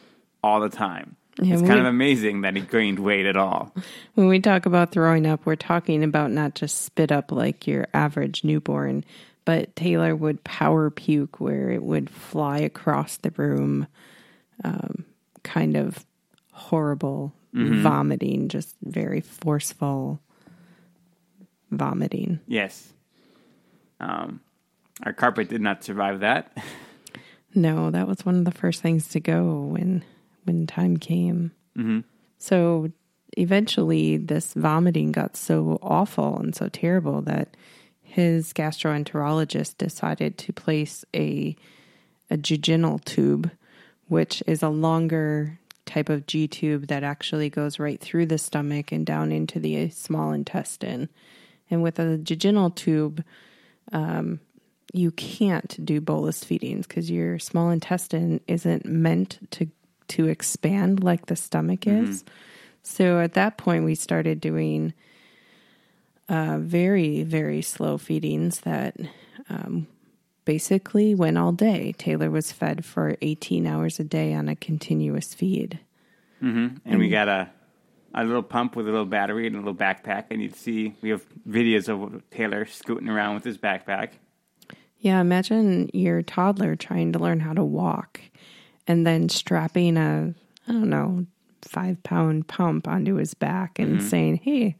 all 0.44 0.60
the 0.60 0.70
time. 0.70 1.16
Yeah, 1.42 1.54
it's 1.54 1.62
we- 1.62 1.68
kind 1.68 1.80
of 1.80 1.86
amazing 1.86 2.42
that 2.42 2.56
he 2.56 2.62
gained 2.62 3.00
weight 3.00 3.26
at 3.26 3.38
all. 3.38 3.74
When 4.16 4.28
we 4.28 4.40
talk 4.40 4.66
about 4.66 4.92
throwing 4.92 5.26
up, 5.26 5.46
we're 5.46 5.56
talking 5.56 6.04
about 6.04 6.32
not 6.32 6.56
just 6.56 6.82
spit 6.82 7.12
up 7.12 7.32
like 7.32 7.68
your 7.68 7.88
average 7.94 8.44
newborn, 8.44 9.06
but 9.46 9.76
Taylor 9.76 10.16
would 10.16 10.44
power 10.44 10.90
puke 10.90 11.40
where 11.40 11.70
it 11.72 11.82
would 11.84 12.10
fly 12.10 12.60
across 12.60 13.18
the 13.18 13.32
room. 13.32 13.88
Um, 14.64 15.06
kind 15.44 15.78
of 15.78 16.06
horrible 16.52 17.34
vomiting, 17.82 18.50
just 18.50 18.76
very 18.84 19.22
forceful 19.22 20.20
vomiting. 21.72 22.40
Yes. 22.48 22.92
Um, 24.00 24.42
our 25.04 25.14
carpet 25.14 25.50
did 25.50 25.62
not 25.62 25.84
survive 25.84 26.20
that. 26.22 26.56
No, 27.56 27.90
that 27.90 28.08
was 28.08 28.24
one 28.24 28.36
of 28.36 28.46
the 28.46 28.52
first 28.52 28.80
things 28.84 29.08
to 29.08 29.20
go 29.20 29.62
when 29.62 30.04
when 30.44 30.68
time 30.68 30.98
came. 30.98 31.52
So 32.38 32.92
eventually, 33.38 34.18
this 34.18 34.54
vomiting 34.54 35.12
got 35.12 35.36
so 35.36 35.80
awful 35.82 36.38
and 36.38 36.54
so 36.56 36.70
terrible 36.70 37.24
that 37.24 37.58
his 38.20 38.52
gastroenterologist 38.54 39.78
decided 39.78 40.38
to 40.38 40.54
place 40.54 41.06
a 41.16 41.56
a 42.30 42.38
jejunal 42.38 43.04
tube, 43.06 43.50
which 44.08 44.44
is 44.46 44.62
a 44.62 44.70
longer 44.70 45.58
type 45.86 46.10
of 46.10 46.28
G 46.28 46.48
tube 46.48 46.88
that 46.88 47.04
actually 47.04 47.50
goes 47.50 47.80
right 47.80 48.00
through 48.00 48.28
the 48.28 48.38
stomach 48.38 48.92
and 48.92 49.06
down 49.06 49.32
into 49.32 49.60
the 49.60 49.90
small 49.90 50.32
intestine. 50.34 51.10
And 51.72 51.82
with 51.82 51.98
a 51.98 52.20
jejunal 52.20 52.76
tube, 52.76 53.24
um, 53.92 54.40
you 54.94 55.12
can't 55.12 55.84
do 55.84 56.02
bolus 56.02 56.44
feedings 56.44 56.86
because 56.88 57.10
your 57.10 57.40
small 57.40 57.70
intestine 57.70 58.42
isn't 58.48 58.86
meant 58.86 59.40
to 59.52 59.68
to 60.10 60.28
expand 60.28 61.04
like 61.04 61.28
the 61.28 61.36
stomach 61.36 61.88
is. 61.88 62.24
Mm-hmm. 62.24 62.34
So 62.84 63.20
at 63.20 63.34
that 63.34 63.58
point, 63.58 63.86
we 63.86 63.96
started 63.96 64.42
doing 64.42 64.94
uh, 66.30 66.58
very 66.60 67.24
very 67.24 67.62
slow 67.62 67.98
feedings 67.98 68.62
that 68.62 68.96
um, 69.50 69.88
basically 70.46 71.14
went 71.16 71.38
all 71.38 71.52
day. 71.52 71.94
Taylor 71.98 72.30
was 72.30 72.52
fed 72.52 72.86
for 72.86 73.18
18 73.22 73.68
hours 73.68 74.00
a 74.00 74.04
day 74.04 74.34
on 74.34 74.48
a 74.48 74.56
continuous 74.56 75.34
feed. 75.34 75.80
and 76.86 77.00
we 77.00 77.10
got 77.10 77.28
a 77.28 77.50
a 78.14 78.24
little 78.24 78.44
pump 78.44 78.76
with 78.76 78.88
a 78.88 78.92
little 78.92 79.06
battery 79.06 79.46
and 79.46 79.56
a 79.56 79.60
little 79.60 79.76
backpack. 79.76 80.26
And 80.32 80.42
you'd 80.42 80.56
see 80.56 80.96
we 81.02 81.10
have 81.10 81.26
videos 81.48 81.90
of 81.90 82.24
Taylor 82.32 82.66
scooting 82.66 83.10
around 83.10 83.36
with 83.36 83.44
his 83.44 83.58
backpack. 83.58 84.12
Yeah, 85.00 85.22
imagine 85.22 85.90
your 85.94 86.22
toddler 86.22 86.76
trying 86.76 87.14
to 87.14 87.20
learn 87.20 87.40
how 87.40 87.54
to 87.54 87.64
walk 87.64 88.20
and 88.88 89.06
then 89.06 89.30
strapping 89.30 89.96
a, 89.98 90.34
I 90.68 90.72
don't 90.72 90.90
know, 90.90 91.26
five 91.62 92.02
pound 92.04 92.48
pump 92.48 92.88
onto 92.88 93.16
his 93.16 93.34
back 93.34 93.80
and 93.80 94.02
saying, 94.04 94.38
hey, 94.38 94.76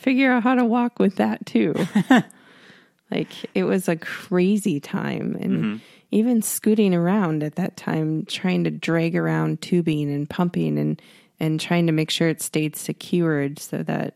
figure 0.00 0.32
out 0.32 0.42
how 0.42 0.54
to 0.54 0.64
walk 0.64 0.98
with 0.98 1.16
that 1.16 1.44
too. 1.44 1.74
like 3.10 3.28
it 3.54 3.64
was 3.64 3.88
a 3.88 3.96
crazy 3.96 4.80
time. 4.80 5.36
And 5.38 5.52
mm-hmm. 5.52 5.76
even 6.10 6.42
scooting 6.42 6.94
around 6.94 7.42
at 7.42 7.56
that 7.56 7.76
time, 7.76 8.24
trying 8.24 8.64
to 8.64 8.70
drag 8.70 9.14
around 9.14 9.60
tubing 9.60 10.10
and 10.10 10.28
pumping 10.28 10.78
and, 10.78 11.00
and 11.38 11.60
trying 11.60 11.86
to 11.86 11.92
make 11.92 12.10
sure 12.10 12.28
it 12.28 12.40
stayed 12.40 12.76
secured 12.76 13.58
so 13.58 13.82
that, 13.82 14.14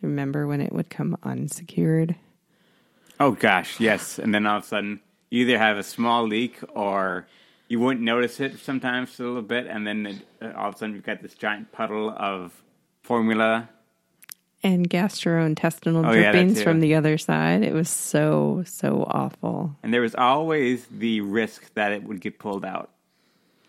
remember 0.00 0.46
when 0.46 0.60
it 0.60 0.72
would 0.72 0.90
come 0.90 1.16
unsecured? 1.24 2.14
Oh 3.18 3.32
gosh, 3.32 3.80
yes. 3.80 4.18
And 4.18 4.32
then 4.32 4.46
all 4.46 4.58
of 4.58 4.64
a 4.64 4.66
sudden, 4.66 5.00
you 5.28 5.42
either 5.42 5.58
have 5.58 5.76
a 5.76 5.82
small 5.82 6.26
leak 6.26 6.58
or 6.74 7.26
you 7.68 7.80
wouldn't 7.80 8.04
notice 8.04 8.40
it 8.40 8.58
sometimes 8.60 9.18
a 9.20 9.24
little 9.24 9.42
bit, 9.42 9.66
and 9.66 9.86
then 9.86 10.06
it, 10.06 10.54
all 10.56 10.68
of 10.68 10.74
a 10.74 10.78
sudden 10.78 10.94
you've 10.94 11.04
got 11.04 11.22
this 11.22 11.34
giant 11.34 11.70
puddle 11.70 12.10
of 12.10 12.52
formula. 13.02 13.68
And 14.62 14.88
gastrointestinal 14.88 16.06
Oh, 16.08 16.12
drippings 16.12 16.58
too. 16.58 16.64
from 16.64 16.80
the 16.80 16.94
other 16.94 17.16
side. 17.18 17.62
It 17.62 17.72
was 17.72 17.88
so 17.88 18.62
so 18.66 19.04
awful. 19.08 19.76
And 19.82 19.92
there 19.94 20.02
was 20.02 20.14
always 20.14 20.86
the 20.90 21.20
risk 21.22 21.72
that 21.74 21.92
it 21.92 22.04
would 22.04 22.20
get 22.20 22.38
pulled 22.38 22.64
out. 22.64 22.90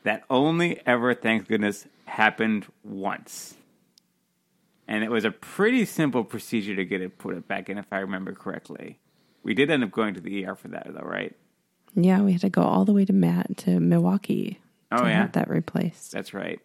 That 0.03 0.23
only 0.29 0.81
ever, 0.85 1.13
thank 1.13 1.47
goodness, 1.47 1.87
happened 2.05 2.65
once. 2.83 3.55
And 4.87 5.03
it 5.03 5.11
was 5.11 5.23
a 5.23 5.31
pretty 5.31 5.85
simple 5.85 6.23
procedure 6.23 6.75
to 6.75 6.83
get 6.83 7.01
it 7.01 7.17
put 7.17 7.37
it 7.37 7.47
back 7.47 7.69
in, 7.69 7.77
if 7.77 7.85
I 7.91 7.99
remember 7.99 8.33
correctly. 8.33 8.99
We 9.43 9.53
did 9.53 9.71
end 9.71 9.83
up 9.83 9.91
going 9.91 10.13
to 10.15 10.19
the 10.21 10.45
ER 10.45 10.55
for 10.55 10.67
that, 10.69 10.87
though, 10.89 11.01
right? 11.07 11.35
Yeah, 11.95 12.21
we 12.21 12.31
had 12.33 12.41
to 12.41 12.49
go 12.49 12.61
all 12.63 12.83
the 12.85 12.93
way 12.93 13.05
to 13.05 13.13
Matt 13.13 13.57
to 13.59 13.79
Milwaukee 13.79 14.59
Oh, 14.91 15.03
to 15.03 15.09
yeah? 15.09 15.21
have 15.21 15.31
that 15.33 15.49
replaced. 15.49 16.11
That's 16.11 16.33
right. 16.33 16.59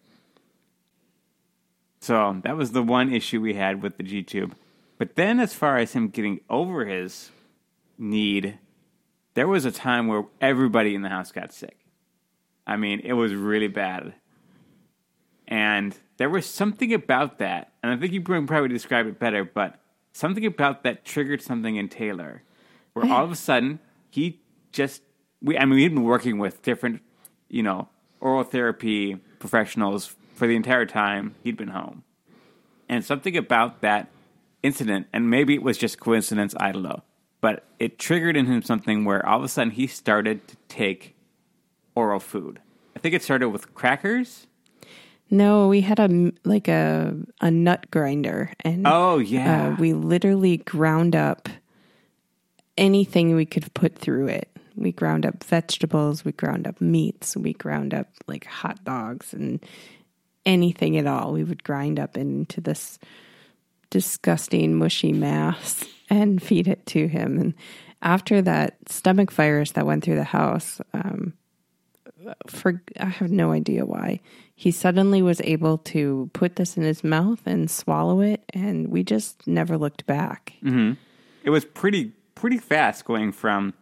So 2.07 2.41
that 2.45 2.57
was 2.57 2.71
the 2.71 2.85
one 2.85 3.13
issue 3.13 3.41
we 3.41 3.55
had 3.55 3.83
with 3.83 3.97
the 3.97 4.05
G 4.05 4.23
tube. 4.23 4.55
But 4.97 5.17
then, 5.17 5.41
as 5.41 5.55
far 5.55 5.77
as 5.77 5.93
him 5.93 6.07
getting 6.07 6.39
over 6.49 6.85
his 6.85 7.33
need, 7.99 8.61
there 9.35 9.49
was 9.49 9.65
a 9.65 9.73
time 9.73 10.07
where 10.07 10.23
everybody 10.41 10.95
in 10.95 11.03
the 11.03 11.09
house 11.09 11.33
got 11.33 11.53
sick. 11.53 11.77
I 12.65 12.77
mean, 12.77 13.01
it 13.01 13.15
was 13.15 13.35
really 13.35 13.67
bad. 13.67 14.15
And 15.49 15.99
there 16.17 16.31
was 16.31 16.47
something 16.47 16.95
about 16.95 17.39
that, 17.39 17.73
and 17.83 17.91
I 17.91 17.97
think 17.97 18.13
you 18.13 18.21
can 18.21 18.47
probably 18.47 18.69
describe 18.69 19.09
it 19.09 19.19
better, 19.19 19.43
but 19.43 19.81
something 20.13 20.47
about 20.47 20.85
that 20.85 21.05
triggered 21.05 21.43
something 21.43 21.75
in 21.75 21.89
Taylor, 21.89 22.45
where 22.93 23.13
all 23.13 23.25
of 23.25 23.33
a 23.33 23.37
sudden 23.37 23.81
he 24.11 24.39
just 24.71 25.03
we 25.43 25.59
I 25.59 25.65
mean 25.65 25.75
we'd 25.75 25.89
been 25.89 26.05
working 26.05 26.39
with 26.39 26.63
different, 26.63 27.03
you 27.49 27.65
know, 27.65 27.89
oral 28.21 28.45
therapy 28.45 29.17
professionals 29.41 30.15
for 30.37 30.47
the 30.47 30.55
entire 30.55 30.87
time 30.87 31.35
he'd 31.43 31.57
been 31.57 31.69
home. 31.69 32.05
And 32.89 33.05
something 33.05 33.37
about 33.37 33.81
that 33.81 34.09
incident, 34.63 35.09
and 35.13 35.29
maybe 35.29 35.55
it 35.55 35.63
was 35.63 35.77
just 35.79 35.99
coincidence, 35.99 36.55
I 36.59 36.73
don't 36.73 36.83
know, 36.83 37.03
but 37.41 37.65
it 37.79 37.99
triggered 37.99 38.37
in 38.37 38.47
him 38.47 38.63
something 38.63 39.05
where 39.05 39.27
all 39.27 39.39
of 39.39 39.45
a 39.45 39.49
sudden 39.49 39.73
he 39.73 39.87
started 39.87 40.47
to 40.49 40.57
take 40.69 41.17
oral 41.95 42.21
food. 42.21 42.61
I 42.95 42.99
think 42.99 43.15
it 43.15 43.23
started 43.23 43.49
with 43.49 43.75
crackers. 43.75 44.47
No, 45.29 45.67
we 45.67 45.81
had 45.81 45.99
a 45.99 46.33
like 46.45 46.69
a 46.69 47.17
a 47.41 47.51
nut 47.51 47.91
grinder, 47.91 48.53
and 48.61 48.87
Oh 48.87 49.19
yeah, 49.19 49.69
uh, 49.69 49.77
we 49.81 49.93
literally 49.93 50.59
ground 50.59 51.17
up 51.17 51.49
anything 52.79 53.35
we 53.35 53.45
could 53.47 53.73
put 53.75 53.97
through 53.99 54.29
it. 54.29 54.49
We 54.77 54.93
ground 54.93 55.27
up 55.27 55.43
vegetables, 55.43 56.25
we 56.25 56.33
ground 56.33 56.69
up 56.69 56.81
meats, 56.81 57.37
we 57.37 57.55
ground 57.55 57.93
up 57.93 58.09
like 58.29 58.45
hot 58.45 58.85
dogs 58.85 59.33
and 59.33 59.65
anything 60.47 60.97
at 60.97 61.07
all. 61.07 61.33
We 61.33 61.45
would 61.45 61.65
grind 61.65 62.01
up 62.01 62.17
into 62.17 62.61
this 62.61 62.99
disgusting 63.91 64.77
mushy 64.77 65.13
mass 65.13 65.85
and 66.11 66.43
feed 66.43 66.69
it 66.69 66.87
to 66.87 67.09
him. 67.09 67.39
And 67.39 67.55
after 68.01 68.41
that 68.43 68.77
stomach 68.89 69.33
virus 69.33 69.73
that 69.73 69.87
went 69.87 70.05
through 70.05 70.17
the 70.17 70.25
house, 70.25 70.81
um, 70.95 71.35
for 72.47 72.83
I 72.99 73.07
have 73.07 73.31
no 73.31 73.53
idea 73.53 73.85
why 73.85 74.21
he 74.55 74.71
suddenly 74.71 75.21
was 75.21 75.41
able 75.43 75.79
to 75.79 76.31
put 76.33 76.57
this 76.57 76.77
in 76.79 76.83
his 76.83 77.05
mouth 77.05 77.41
and 77.47 77.71
swallow 77.71 78.23
it, 78.23 78.43
and 78.55 78.89
we 78.89 79.05
just 79.05 79.47
never 79.47 79.77
looked 79.77 80.07
back. 80.07 80.55
it 81.45 81.51
was 81.51 81.65
pretty 81.65 82.13
pretty 82.35 82.59
fast 82.59 83.05
going 83.05 83.33
from 83.33 83.75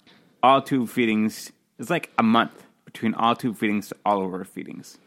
all 0.43 0.61
tube 0.61 0.89
feedings. 0.89 1.53
It's 1.79 1.91
like 1.91 2.11
a 2.19 2.23
month 2.23 2.65
between 2.85 3.15
all 3.15 3.35
tube 3.37 3.57
feedings 3.57 3.89
to 3.89 3.97
all 4.05 4.21
over 4.21 4.45
feedings. 4.45 4.99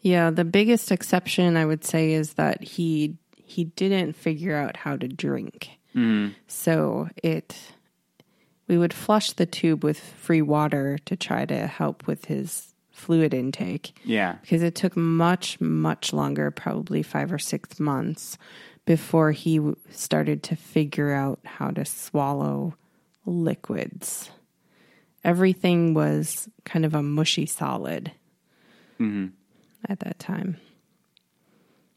Yeah, 0.00 0.30
the 0.30 0.44
biggest 0.44 0.92
exception 0.92 1.56
I 1.56 1.66
would 1.66 1.84
say 1.84 2.12
is 2.12 2.34
that 2.34 2.62
he 2.62 3.16
he 3.34 3.64
didn't 3.64 4.14
figure 4.14 4.56
out 4.56 4.76
how 4.76 4.96
to 4.96 5.08
drink. 5.08 5.70
Mm. 5.94 6.34
So 6.46 7.08
it 7.22 7.56
we 8.68 8.76
would 8.76 8.92
flush 8.92 9.32
the 9.32 9.46
tube 9.46 9.84
with 9.84 9.98
free 9.98 10.42
water 10.42 10.98
to 11.06 11.16
try 11.16 11.44
to 11.46 11.66
help 11.66 12.06
with 12.06 12.26
his 12.26 12.74
fluid 12.90 13.32
intake. 13.32 13.96
Yeah, 14.04 14.36
because 14.42 14.62
it 14.62 14.74
took 14.74 14.96
much 14.96 15.60
much 15.60 16.12
longer 16.12 16.50
probably 16.50 17.02
5 17.02 17.32
or 17.32 17.38
6 17.38 17.80
months 17.80 18.38
before 18.84 19.32
he 19.32 19.56
w- 19.56 19.76
started 19.90 20.42
to 20.44 20.56
figure 20.56 21.12
out 21.12 21.40
how 21.44 21.70
to 21.70 21.84
swallow 21.84 22.74
liquids. 23.24 24.30
Everything 25.24 25.92
was 25.92 26.48
kind 26.64 26.84
of 26.84 26.94
a 26.94 27.02
mushy 27.02 27.46
solid 27.46 28.12
mm-hmm. 29.00 29.26
At 29.88 30.00
that 30.00 30.18
time. 30.18 30.58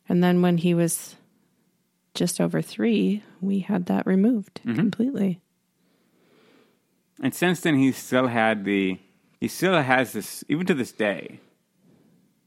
And 0.08 0.23
then 0.23 0.41
when 0.41 0.58
he 0.58 0.73
was 0.73 1.15
just 2.15 2.41
over 2.41 2.62
three, 2.62 3.23
we 3.41 3.60
had 3.60 3.86
that 3.86 4.08
removed 4.08 4.62
mm-hmm. 4.63 4.75
completely. 4.75 5.39
and 7.21 7.34
since 7.34 7.62
then 7.62 7.78
he 7.78 7.91
still 7.91 8.28
had 8.28 8.65
the 8.65 8.99
he 9.39 9.47
still 9.47 9.82
has 9.82 10.13
this 10.13 10.43
even 10.49 10.65
to 10.65 10.73
this 10.73 10.91
day. 10.91 11.39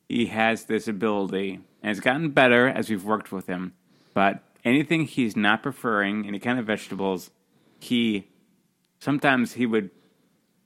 He 0.09 0.27
has 0.27 0.65
this 0.65 0.89
ability, 0.89 1.61
and 1.83 1.91
it's 1.91 2.01
gotten 2.01 2.31
better 2.31 2.69
as 2.69 2.91
we've 2.91 3.05
worked 3.05 3.33
with 3.33 3.47
him. 3.47 3.73
But 4.13 4.43
anything 4.63 5.07
he's 5.07 5.37
not 5.37 5.63
preferring, 5.63 6.27
any 6.27 6.39
kind 6.39 6.59
of 6.59 6.67
vegetables, 6.67 7.31
he 7.81 8.29
sometimes 8.99 9.55
he 9.55 9.65
would 9.65 9.91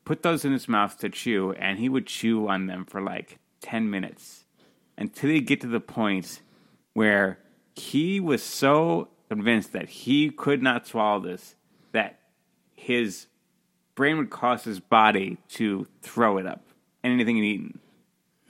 put 0.05 0.23
those 0.23 0.45
in 0.45 0.53
his 0.53 0.69
mouth 0.69 0.99
to 0.99 1.09
chew, 1.09 1.53
and 1.53 1.79
he 1.79 1.89
would 1.89 2.07
chew 2.07 2.49
on 2.49 2.67
them 2.67 2.85
for 2.87 3.01
like 3.01 3.39
10 3.61 3.89
minutes 3.89 4.46
until 4.99 5.31
he 5.31 5.41
get 5.41 5.61
to 5.61 5.67
the 5.67 5.81
point 5.81 6.41
where 6.95 7.39
he 7.75 8.21
was 8.21 8.43
so 8.43 9.09
convinced 9.29 9.73
that 9.73 9.89
he 9.89 10.31
could 10.31 10.63
not 10.63 10.87
swallow 10.87 11.21
this 11.21 11.57
that 11.93 12.21
his 12.75 13.27
brain 13.95 14.19
would 14.19 14.31
cause 14.31 14.65
his 14.65 14.81
body 14.81 15.39
to 15.49 15.87
throw 16.03 16.39
it 16.39 16.47
up 16.47 16.63
and 17.03 17.13
anything 17.13 17.39
eaten. 17.39 17.79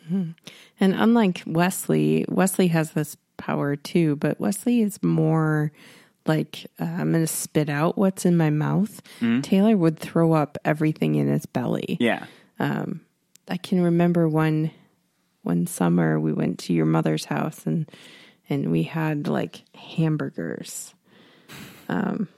Hmm. 0.09 0.30
And 0.78 0.94
unlike 0.94 1.42
Wesley, 1.46 2.24
Wesley 2.28 2.68
has 2.68 2.92
this 2.92 3.16
power 3.37 3.76
too, 3.76 4.16
but 4.16 4.40
Wesley 4.40 4.82
is 4.82 5.02
more 5.02 5.72
like 6.26 6.66
uh, 6.80 6.85
I'm 6.85 7.12
going 7.12 7.24
to 7.24 7.26
spit 7.26 7.68
out 7.68 7.96
what's 7.96 8.24
in 8.24 8.37
my 8.37 8.50
mouth. 8.50 9.00
Hmm? 9.20 9.40
Taylor 9.40 9.76
would 9.76 9.98
throw 9.98 10.32
up 10.32 10.59
everything 10.64 11.14
in 11.14 11.28
his 11.28 11.46
belly. 11.46 11.96
Yeah. 12.00 12.26
Um, 12.59 13.00
I 13.48 13.56
can 13.56 13.80
remember 13.82 14.28
one 14.28 14.70
one 15.46 15.66
summer 15.66 16.20
we 16.20 16.32
went 16.32 16.59
to 16.61 16.72
your 16.72 16.87
mother's 16.87 17.24
house 17.24 17.66
and 17.66 17.90
and 18.48 18.70
we 18.70 18.82
had 18.85 19.28
like 19.28 19.62
hamburgers. 19.74 20.94
Um 21.88 22.28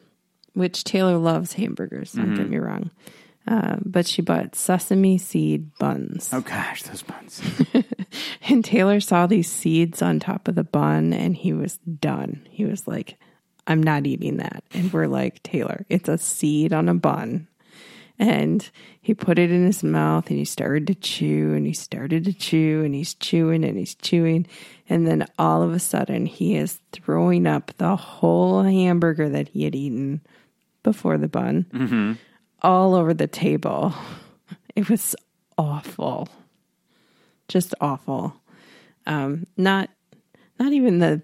which 0.54 0.84
Taylor 0.84 1.18
loves 1.18 1.52
hamburgers, 1.52 2.12
don't 2.12 2.34
get 2.34 2.48
me 2.48 2.58
wrong. 2.58 2.90
Uh, 3.46 3.76
but 3.82 4.06
she 4.06 4.20
bought 4.20 4.54
sesame 4.54 5.16
seed 5.16 5.72
buns. 5.78 6.30
Oh 6.34 6.40
gosh, 6.40 6.82
those 6.82 7.02
buns. 7.02 7.40
And 8.48 8.64
Taylor 8.64 9.00
saw 9.00 9.26
these 9.26 9.50
seeds 9.50 10.00
on 10.00 10.20
top 10.20 10.48
of 10.48 10.54
the 10.54 10.64
bun 10.64 11.12
and 11.12 11.36
he 11.36 11.52
was 11.52 11.76
done. 11.78 12.46
He 12.50 12.64
was 12.64 12.88
like, 12.88 13.18
I'm 13.66 13.82
not 13.82 14.06
eating 14.06 14.38
that. 14.38 14.64
And 14.72 14.92
we're 14.92 15.06
like, 15.06 15.42
Taylor, 15.42 15.84
it's 15.88 16.08
a 16.08 16.16
seed 16.16 16.72
on 16.72 16.88
a 16.88 16.94
bun. 16.94 17.46
And 18.18 18.68
he 19.00 19.14
put 19.14 19.38
it 19.38 19.52
in 19.52 19.64
his 19.64 19.84
mouth 19.84 20.28
and 20.28 20.38
he 20.38 20.44
started 20.44 20.88
to 20.88 20.94
chew 20.94 21.54
and 21.54 21.64
he 21.66 21.72
started 21.72 22.24
to 22.24 22.32
chew 22.32 22.82
and 22.84 22.94
he's 22.94 23.14
chewing 23.14 23.64
and 23.64 23.78
he's 23.78 23.94
chewing. 23.94 24.46
And 24.88 25.06
then 25.06 25.24
all 25.38 25.62
of 25.62 25.72
a 25.72 25.78
sudden 25.78 26.26
he 26.26 26.56
is 26.56 26.80
throwing 26.92 27.46
up 27.46 27.72
the 27.78 27.94
whole 27.94 28.62
hamburger 28.64 29.28
that 29.28 29.48
he 29.48 29.62
had 29.64 29.76
eaten 29.76 30.20
before 30.82 31.16
the 31.18 31.28
bun 31.28 31.66
all 32.62 32.94
over 32.94 33.14
the 33.14 33.26
table. 33.28 33.94
It 34.74 34.88
was 34.88 35.14
awful. 35.56 36.28
Just 37.48 37.74
awful. 37.80 38.40
Um, 39.06 39.46
not 39.56 39.90
not 40.58 40.72
even 40.72 40.98
the 40.98 41.22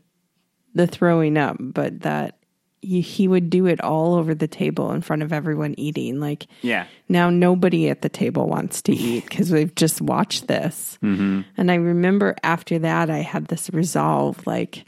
the 0.74 0.86
throwing 0.88 1.36
up, 1.36 1.56
but 1.60 2.00
that 2.00 2.38
he, 2.84 3.00
he 3.00 3.26
would 3.28 3.50
do 3.50 3.66
it 3.66 3.80
all 3.80 4.14
over 4.14 4.34
the 4.34 4.46
table 4.48 4.92
in 4.92 5.00
front 5.00 5.22
of 5.22 5.32
everyone 5.32 5.74
eating. 5.78 6.20
Like 6.20 6.46
Yeah. 6.62 6.86
now 7.08 7.30
nobody 7.30 7.88
at 7.88 8.02
the 8.02 8.08
table 8.08 8.46
wants 8.46 8.82
to 8.82 8.92
eat 8.96 9.24
because 9.28 9.50
we've 9.50 9.74
just 9.74 10.00
watched 10.00 10.46
this. 10.48 10.98
Mm-hmm. 11.02 11.42
And 11.56 11.70
I 11.70 11.76
remember 11.76 12.36
after 12.42 12.78
that, 12.80 13.10
I 13.10 13.18
had 13.18 13.46
this 13.46 13.70
resolve 13.72 14.46
like, 14.46 14.84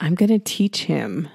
I'm 0.00 0.14
going 0.14 0.30
to 0.30 0.38
teach 0.38 0.84
him 0.84 1.28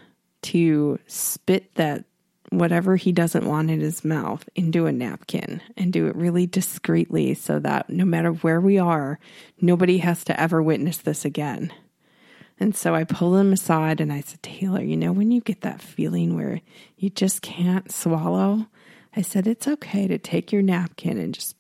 to 0.43 0.99
spit 1.07 1.73
that 1.75 2.05
whatever 2.49 2.95
he 2.95 3.11
doesn't 3.11 3.45
want 3.47 3.69
in 3.71 3.79
his 3.81 4.05
mouth 4.05 4.47
into 4.55 4.85
a 4.85 4.91
napkin 4.91 5.61
and 5.75 5.91
do 5.91 6.07
it 6.07 6.15
really 6.15 6.45
discreetly 6.45 7.33
so 7.33 7.59
that 7.59 7.89
no 7.89 8.05
matter 8.05 8.31
where 8.31 8.61
we 8.61 8.77
are, 8.77 9.19
nobody 9.59 9.97
has 9.97 10.23
to 10.23 10.39
ever 10.39 10.61
witness 10.61 10.97
this 10.97 11.25
again. 11.25 11.73
And 12.59 12.75
so 12.75 12.95
I 12.95 13.03
pulled 13.03 13.37
him 13.37 13.51
aside 13.51 13.99
and 13.99 14.13
I 14.13 14.21
said, 14.21 14.41
Taylor, 14.41 14.81
you 14.81 14.95
know, 14.95 15.11
when 15.11 15.31
you 15.31 15.41
get 15.41 15.61
that 15.61 15.81
feeling 15.81 16.35
where 16.35 16.61
you 16.97 17.09
just 17.09 17.41
can't 17.41 17.91
swallow, 17.91 18.67
I 19.15 19.21
said, 19.21 19.47
it's 19.47 19.67
okay 19.67 20.07
to 20.07 20.17
take 20.17 20.51
your 20.51 20.61
napkin 20.61 21.17
and 21.17 21.33
just 21.33 21.55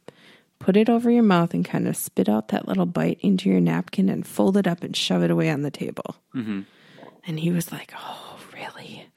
put 0.59 0.77
it 0.77 0.89
over 0.89 1.11
your 1.11 1.23
mouth 1.23 1.53
and 1.53 1.65
kind 1.65 1.87
of 1.87 1.97
spit 1.97 2.29
out 2.29 2.49
that 2.49 2.67
little 2.67 2.85
bite 2.85 3.19
into 3.21 3.49
your 3.49 3.59
napkin 3.59 4.09
and 4.09 4.25
fold 4.25 4.57
it 4.57 4.67
up 4.67 4.83
and 4.83 4.95
shove 4.95 5.21
it 5.21 5.31
away 5.31 5.49
on 5.49 5.61
the 5.61 5.71
table. 5.71 6.15
Mm-hmm. 6.33 6.61
And 7.27 7.39
he 7.39 7.51
was 7.51 7.71
like, 7.71 7.93
oh, 7.97 8.39
really? 8.53 9.07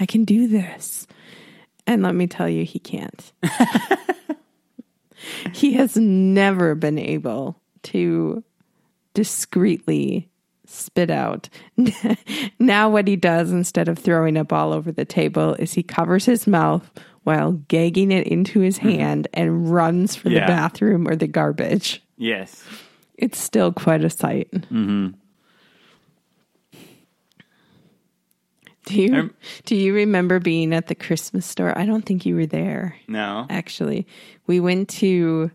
I 0.00 0.06
can 0.06 0.24
do 0.24 0.48
this. 0.48 1.06
And 1.86 2.02
let 2.02 2.14
me 2.14 2.26
tell 2.26 2.48
you, 2.48 2.64
he 2.64 2.78
can't. 2.78 3.32
he 5.52 5.74
has 5.74 5.96
never 5.96 6.74
been 6.74 6.98
able 6.98 7.60
to 7.84 8.44
discreetly 9.14 10.28
spit 10.68 11.10
out. 11.10 11.48
now, 12.58 12.88
what 12.88 13.08
he 13.08 13.16
does 13.16 13.50
instead 13.50 13.88
of 13.88 13.98
throwing 13.98 14.36
up 14.36 14.52
all 14.52 14.72
over 14.72 14.92
the 14.92 15.04
table 15.04 15.54
is 15.54 15.72
he 15.72 15.82
covers 15.82 16.24
his 16.24 16.46
mouth 16.46 16.90
while 17.24 17.52
gagging 17.52 18.10
it 18.10 18.26
into 18.26 18.60
his 18.60 18.78
hand 18.78 19.28
and 19.34 19.70
runs 19.70 20.14
for 20.14 20.28
the 20.28 20.40
bathroom 20.40 21.06
or 21.06 21.14
the 21.14 21.26
garbage. 21.26 22.02
Yes. 22.16 22.64
It's 23.16 23.38
still 23.38 23.72
quite 23.72 24.04
a 24.04 24.10
sight. 24.10 24.50
Mm-hmm. 24.50 25.08
Do 28.86 29.02
you 29.02 29.14
Um, 29.14 29.34
do 29.66 29.76
you 29.76 29.92
remember 29.92 30.40
being 30.40 30.72
at 30.72 30.86
the 30.86 30.94
Christmas 30.94 31.44
store? 31.44 31.76
I 31.76 31.84
don't 31.84 32.06
think 32.06 32.24
you 32.24 32.34
were 32.34 32.46
there. 32.46 32.96
No. 33.06 33.46
Actually, 33.50 34.06
we 34.46 34.60
went 34.60 34.88
to 34.90 35.50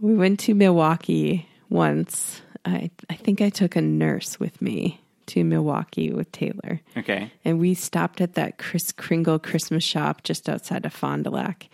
we 0.00 0.14
went 0.14 0.40
to 0.40 0.54
Milwaukee 0.54 1.48
once. 1.70 2.42
I 2.64 2.90
I 3.10 3.14
think 3.14 3.40
I 3.40 3.50
took 3.50 3.76
a 3.76 3.82
nurse 3.82 4.40
with 4.40 4.60
me 4.60 5.00
to 5.26 5.44
Milwaukee 5.44 6.12
with 6.12 6.30
Taylor. 6.32 6.80
Okay. 6.96 7.32
And 7.44 7.58
we 7.58 7.74
stopped 7.74 8.20
at 8.20 8.34
that 8.34 8.58
Kris 8.58 8.92
Kringle 8.92 9.38
Christmas 9.38 9.84
shop 9.84 10.22
just 10.22 10.48
outside 10.48 10.84
of 10.84 10.92
Fond 10.92 11.24
du 11.24 11.30
Lac. 11.30 11.68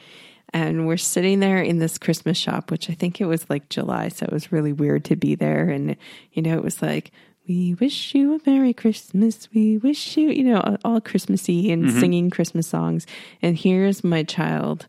And 0.52 0.86
we're 0.86 0.96
sitting 0.96 1.40
there 1.40 1.62
in 1.62 1.78
this 1.78 1.98
Christmas 1.98 2.36
shop, 2.36 2.70
which 2.70 2.90
I 2.90 2.94
think 2.94 3.20
it 3.20 3.26
was 3.26 3.48
like 3.48 3.68
July. 3.68 4.08
So 4.08 4.26
it 4.26 4.32
was 4.32 4.52
really 4.52 4.72
weird 4.72 5.04
to 5.06 5.16
be 5.16 5.34
there. 5.34 5.68
And, 5.68 5.96
you 6.32 6.42
know, 6.42 6.56
it 6.56 6.64
was 6.64 6.82
like, 6.82 7.12
we 7.46 7.74
wish 7.74 8.14
you 8.14 8.34
a 8.34 8.50
Merry 8.50 8.72
Christmas. 8.72 9.48
We 9.54 9.78
wish 9.78 10.16
you, 10.16 10.30
you 10.30 10.44
know, 10.44 10.76
all 10.84 11.00
Christmassy 11.00 11.70
and 11.70 11.84
mm-hmm. 11.84 12.00
singing 12.00 12.30
Christmas 12.30 12.66
songs. 12.66 13.06
And 13.42 13.56
here's 13.56 14.02
my 14.04 14.22
child 14.22 14.86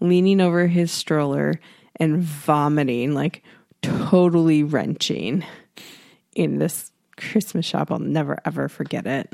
leaning 0.00 0.40
over 0.40 0.66
his 0.66 0.90
stroller 0.90 1.60
and 1.96 2.18
vomiting, 2.18 3.14
like 3.14 3.42
totally 3.84 4.62
wrenching 4.62 5.44
in 6.34 6.58
this 6.58 6.90
Christmas 7.16 7.64
shop. 7.66 7.90
I'll 7.90 7.98
never 7.98 8.38
ever 8.44 8.68
forget 8.68 9.06
it. 9.06 9.32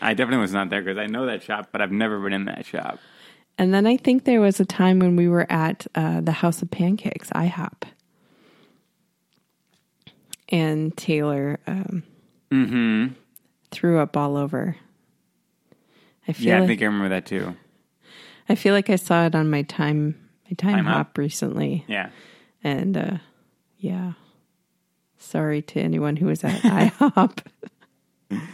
I 0.00 0.14
definitely 0.14 0.42
was 0.42 0.52
not 0.52 0.70
there 0.70 0.82
because 0.82 0.98
I 0.98 1.06
know 1.06 1.26
that 1.26 1.42
shop, 1.42 1.68
but 1.72 1.80
I've 1.80 1.92
never 1.92 2.20
been 2.20 2.32
in 2.32 2.44
that 2.46 2.66
shop. 2.66 2.98
And 3.58 3.72
then 3.72 3.86
I 3.86 3.96
think 3.96 4.24
there 4.24 4.40
was 4.40 4.60
a 4.60 4.66
time 4.66 4.98
when 4.98 5.16
we 5.16 5.28
were 5.28 5.50
at 5.50 5.86
uh, 5.94 6.20
the 6.20 6.32
House 6.32 6.60
of 6.60 6.70
Pancakes, 6.70 7.30
IHOP. 7.30 7.84
And 10.48 10.96
Taylor 10.96 11.58
um, 11.66 12.02
Mm-hmm. 12.52 13.14
threw 13.72 13.98
up 13.98 14.16
all 14.16 14.36
over. 14.36 14.76
I 16.28 16.32
feel 16.32 16.46
Yeah, 16.46 16.56
I 16.56 16.60
like, 16.60 16.68
think 16.68 16.82
I 16.82 16.84
remember 16.84 17.08
that 17.08 17.26
too. 17.26 17.56
I 18.48 18.54
feel 18.54 18.72
like 18.72 18.88
I 18.90 18.96
saw 18.96 19.26
it 19.26 19.34
on 19.34 19.50
my 19.50 19.62
time 19.62 20.14
my 20.48 20.54
time, 20.54 20.84
Timehop 20.84 20.92
Hop? 20.92 21.18
recently. 21.18 21.84
Yeah. 21.88 22.10
And 22.62 22.96
uh, 22.96 23.16
yeah. 23.78 24.12
Sorry 25.18 25.62
to 25.62 25.80
anyone 25.80 26.16
who 26.16 26.26
was 26.26 26.44
at 26.44 26.60
IHOP. 26.62 27.38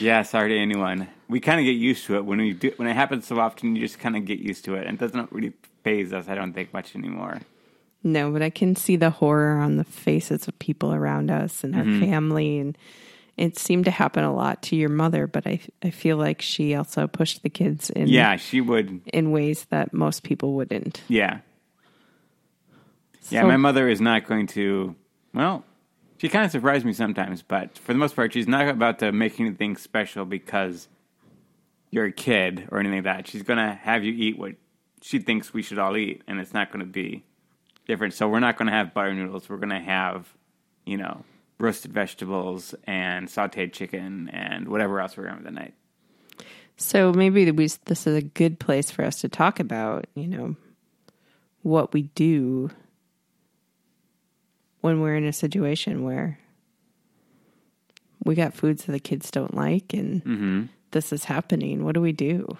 Yeah, 0.00 0.22
sorry 0.22 0.50
to 0.50 0.56
anyone. 0.58 1.08
We 1.28 1.40
kind 1.40 1.58
of 1.58 1.64
get 1.64 1.72
used 1.72 2.06
to 2.06 2.16
it 2.16 2.24
when 2.24 2.38
we 2.38 2.52
do 2.52 2.72
when 2.76 2.86
it 2.86 2.94
happens 2.94 3.26
so 3.26 3.40
often. 3.40 3.74
You 3.74 3.82
just 3.82 3.98
kind 3.98 4.16
of 4.16 4.24
get 4.24 4.38
used 4.38 4.64
to 4.66 4.74
it, 4.74 4.86
and 4.86 4.94
it 4.96 5.00
doesn't 5.00 5.32
really 5.32 5.52
phase 5.82 6.12
us. 6.12 6.28
I 6.28 6.36
don't 6.36 6.52
think 6.52 6.72
much 6.72 6.94
anymore. 6.94 7.40
No, 8.04 8.30
but 8.30 8.40
I 8.40 8.50
can 8.50 8.76
see 8.76 8.94
the 8.94 9.10
horror 9.10 9.58
on 9.58 9.76
the 9.76 9.82
faces 9.84 10.46
of 10.46 10.56
people 10.60 10.94
around 10.94 11.30
us 11.32 11.64
and 11.64 11.74
our 11.74 11.82
Mm-hmm. 11.82 12.00
family. 12.08 12.58
And 12.60 12.78
it 13.36 13.58
seemed 13.58 13.86
to 13.86 13.90
happen 13.90 14.22
a 14.22 14.32
lot 14.32 14.62
to 14.64 14.76
your 14.76 14.88
mother, 14.90 15.26
but 15.26 15.44
I, 15.46 15.58
I 15.82 15.90
feel 15.90 16.16
like 16.16 16.40
she 16.40 16.76
also 16.76 17.08
pushed 17.08 17.42
the 17.42 17.50
kids 17.50 17.90
in, 17.90 18.06
Yeah, 18.06 18.36
she 18.36 18.60
would. 18.60 19.00
in 19.12 19.32
ways 19.32 19.64
that 19.70 19.92
most 19.92 20.22
people 20.22 20.54
wouldn't. 20.54 21.02
Yeah, 21.08 21.38
yeah. 23.30 23.42
So- 23.42 23.46
my 23.48 23.56
mother 23.56 23.88
is 23.88 24.00
not 24.00 24.26
going 24.26 24.46
to. 24.48 24.94
Well, 25.34 25.64
she 26.18 26.28
kind 26.28 26.44
of 26.44 26.50
surprised 26.50 26.84
me 26.84 26.92
sometimes, 26.92 27.42
but 27.42 27.78
for 27.78 27.92
the 27.92 27.98
most 27.98 28.16
part, 28.16 28.32
she's 28.32 28.48
not 28.48 28.68
about 28.68 28.98
to 29.00 29.12
make 29.12 29.38
anything 29.38 29.76
special 29.76 30.24
because 30.24 30.88
you're 31.90 32.06
a 32.06 32.12
kid 32.12 32.66
or 32.70 32.80
anything 32.80 33.04
like 33.04 33.16
that. 33.16 33.28
She's 33.28 33.42
gonna 33.42 33.74
have 33.74 34.04
you 34.04 34.12
eat 34.12 34.38
what 34.38 34.54
she 35.02 35.18
thinks 35.18 35.52
we 35.52 35.62
should 35.62 35.78
all 35.78 35.96
eat, 35.96 36.22
and 36.26 36.40
it's 36.40 36.52
not 36.52 36.70
going 36.72 36.84
to 36.84 36.90
be 36.90 37.24
different. 37.86 38.14
So 38.14 38.28
we're 38.28 38.40
not 38.40 38.56
going 38.56 38.66
to 38.66 38.72
have 38.72 38.94
butter 38.94 39.14
noodles. 39.14 39.48
We're 39.48 39.56
going 39.56 39.68
to 39.70 39.80
have, 39.80 40.26
you 40.84 40.96
know, 40.96 41.24
roasted 41.58 41.92
vegetables 41.92 42.74
and 42.84 43.28
sautéed 43.28 43.72
chicken 43.72 44.28
and 44.30 44.68
whatever 44.68 45.00
else 45.00 45.16
we're 45.16 45.24
going 45.24 45.38
to 45.38 45.44
have 45.44 45.54
that 45.54 45.60
night. 45.60 45.74
So 46.76 47.12
maybe 47.12 47.50
we, 47.50 47.68
this 47.86 48.06
is 48.06 48.16
a 48.16 48.22
good 48.22 48.60
place 48.60 48.90
for 48.90 49.04
us 49.04 49.20
to 49.22 49.28
talk 49.28 49.58
about, 49.58 50.06
you 50.14 50.28
know, 50.28 50.56
what 51.62 51.92
we 51.92 52.02
do 52.02 52.70
when 54.80 55.00
we're 55.00 55.16
in 55.16 55.24
a 55.24 55.32
situation 55.32 56.04
where 56.04 56.38
we 58.24 58.34
got 58.34 58.54
foods 58.54 58.84
that 58.84 58.92
the 58.92 59.00
kids 59.00 59.30
don't 59.30 59.54
like 59.54 59.92
and 59.92 60.68
this 60.90 61.12
is 61.12 61.24
happening. 61.24 61.84
What 61.84 61.94
do 61.94 62.00
we 62.00 62.12
do? 62.12 62.56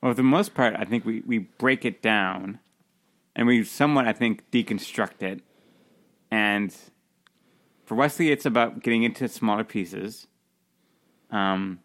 Well, 0.00 0.12
for 0.12 0.14
the 0.14 0.22
most 0.22 0.54
part, 0.54 0.74
I 0.78 0.84
think 0.84 1.04
we, 1.04 1.22
we 1.26 1.38
break 1.38 1.84
it 1.84 2.02
down 2.02 2.60
and 3.34 3.46
we 3.46 3.64
somewhat, 3.64 4.06
I 4.06 4.12
think, 4.12 4.50
deconstruct 4.50 5.22
it. 5.22 5.40
And 6.30 6.74
for 7.84 7.94
Wesley, 7.94 8.30
it's 8.30 8.46
about 8.46 8.82
getting 8.82 9.02
into 9.02 9.28
smaller 9.28 9.64
pieces. 9.64 10.26
Um, 11.30 11.80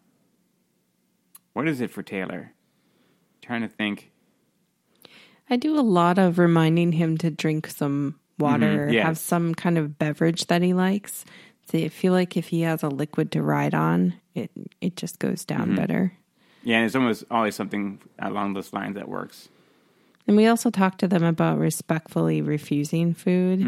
what 1.54 1.66
is 1.68 1.80
it 1.80 1.90
for 1.90 2.02
Taylor? 2.02 2.54
trying 3.44 3.62
to 3.62 3.68
think. 3.68 4.10
I 5.48 5.56
do 5.56 5.78
a 5.78 5.82
lot 5.82 6.18
of 6.18 6.38
reminding 6.38 6.92
him 6.92 7.18
to 7.18 7.30
drink 7.30 7.68
some 7.68 8.18
water, 8.38 8.86
Mhm, 8.88 8.92
yes. 8.92 9.02
have 9.04 9.18
some 9.18 9.54
kind 9.54 9.78
of 9.78 9.98
beverage 9.98 10.46
that 10.46 10.62
he 10.62 10.74
likes. 10.74 11.24
So 11.70 11.78
I 11.78 11.88
feel 11.88 12.12
like 12.12 12.36
if 12.36 12.48
he 12.48 12.60
has 12.62 12.82
a 12.82 12.88
liquid 12.88 13.32
to 13.32 13.42
ride 13.42 13.74
on, 13.74 14.14
it 14.34 14.50
it 14.80 14.96
just 14.96 15.18
goes 15.18 15.44
down 15.44 15.68
Mm-hmm. 15.68 15.76
better. 15.76 16.12
Yeah, 16.62 16.78
and 16.78 16.86
it's 16.86 16.94
almost 16.96 17.24
always 17.30 17.54
something 17.54 18.00
along 18.18 18.54
those 18.54 18.72
lines 18.72 18.94
that 18.96 19.08
works. 19.08 19.48
And 20.26 20.36
we 20.36 20.46
also 20.46 20.70
talked 20.70 21.00
to 21.00 21.08
them 21.08 21.22
about 21.22 21.58
respectfully 21.58 22.40
refusing 22.40 23.12
food, 23.12 23.60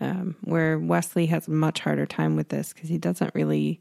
um, 0.00 0.34
where 0.42 0.78
Wesley 0.78 1.26
has 1.26 1.46
a 1.48 1.50
much 1.50 1.80
harder 1.80 2.06
time 2.06 2.34
with 2.36 2.48
this 2.48 2.72
because 2.72 2.88
he 2.88 2.96
doesn't 2.98 3.34
really 3.34 3.80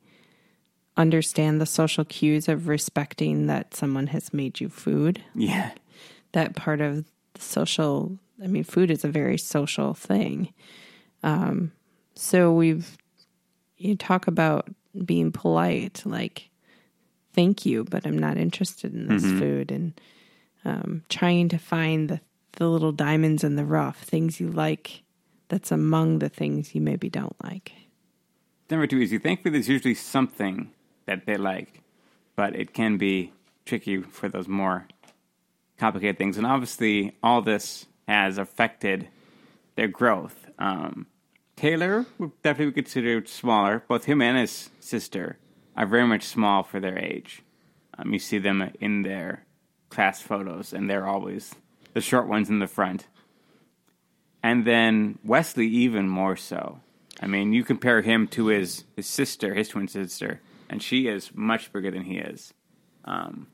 understand 0.98 1.60
the 1.60 1.66
social 1.66 2.06
cues 2.06 2.48
of 2.48 2.68
respecting 2.68 3.48
that 3.48 3.74
someone 3.74 4.08
has 4.08 4.34
made 4.34 4.60
you 4.60 4.70
food. 4.70 5.22
Yeah. 5.34 5.72
that 6.34 6.56
part 6.56 6.82
of 6.82 7.06
social 7.40 8.18
i 8.44 8.48
mean 8.48 8.64
food 8.64 8.92
is 8.92 9.04
a 9.04 9.10
very 9.10 9.38
social 9.38 9.94
thing. 9.94 10.54
Um, 11.24 11.72
so 12.16 12.52
we've 12.54 12.98
you 13.78 13.96
talk 13.96 14.28
about 14.28 14.70
being 15.04 15.32
polite 15.32 16.04
like 16.06 16.50
thank 17.34 17.66
you 17.66 17.84
but 17.84 18.06
i'm 18.06 18.18
not 18.18 18.38
interested 18.38 18.94
in 18.94 19.08
this 19.08 19.24
food. 19.24 19.72
And 19.72 20.00
um, 20.66 21.04
trying 21.10 21.48
to 21.50 21.58
find 21.58 22.10
the, 22.10 22.20
the 22.54 22.68
little 22.68 22.92
diamonds 22.92 23.44
in 23.44 23.56
the 23.56 23.66
rough 23.66 24.02
things 24.02 24.40
you 24.40 24.50
like 24.52 25.04
that's 25.48 25.72
among 25.72 26.20
the 26.20 26.30
things 26.30 26.74
you 26.74 26.82
maybe 26.82 27.10
don't 27.10 27.36
like. 27.44 27.72
It's 28.64 28.72
never 28.72 28.88
too 28.88 28.98
easy. 28.98 29.20
Thankfully, 29.20 29.52
there's 29.52 29.70
usually 29.70 29.94
something 29.94 30.72
that 31.06 31.28
they 31.28 31.38
like, 31.38 31.82
but 32.36 32.56
it 32.56 32.74
can 32.74 32.98
be 32.98 33.32
tricky 33.64 34.02
for 34.02 34.28
those 34.28 34.48
more 34.48 34.88
complicated 35.78 36.18
things. 36.18 36.38
And 36.38 36.46
obviously, 36.46 37.16
all 37.22 37.42
this 37.42 37.86
has 38.08 38.38
affected 38.38 39.08
their 39.76 39.88
growth. 39.88 40.50
Um, 40.58 41.08
Taylor 41.56 42.06
would 42.18 42.32
definitely 42.42 42.72
be 42.72 42.84
considered 42.84 43.30
smaller. 43.30 43.84
Both 43.88 44.06
him 44.06 44.22
and 44.22 44.38
his 44.38 44.70
sister 44.80 45.38
are 45.76 45.86
very 45.86 46.08
much 46.08 46.24
small 46.24 46.64
for 46.64 46.80
their 46.80 46.98
age. 46.98 47.42
Um, 47.98 48.14
you 48.14 48.20
see 48.20 48.38
them 48.38 48.72
in 48.80 49.04
their 49.04 49.46
class 49.90 50.22
photos, 50.22 50.74
and 50.74 50.90
they're 50.90 51.08
always 51.08 51.56
the 51.94 52.02
short 52.02 52.28
ones 52.28 52.50
in 52.50 52.60
the 52.60 52.68
front. 52.68 53.08
And 54.44 54.66
then 54.66 55.18
Wesley, 55.24 55.68
even 55.68 56.08
more 56.08 56.36
so. 56.36 56.80
I 57.22 57.28
mean, 57.28 57.54
you 57.54 57.64
compare 57.64 58.02
him 58.02 58.28
to 58.30 58.48
his, 58.48 58.84
his 58.96 59.08
sister, 59.08 59.54
his 59.54 59.70
twin 59.70 59.88
sister, 59.88 60.42
and 60.70 60.84
she 60.84 61.08
is 61.08 61.32
much 61.34 61.72
bigger 61.72 61.90
than 61.92 62.04
he 62.04 62.18
is. 62.18 62.54
Um, 63.06 63.48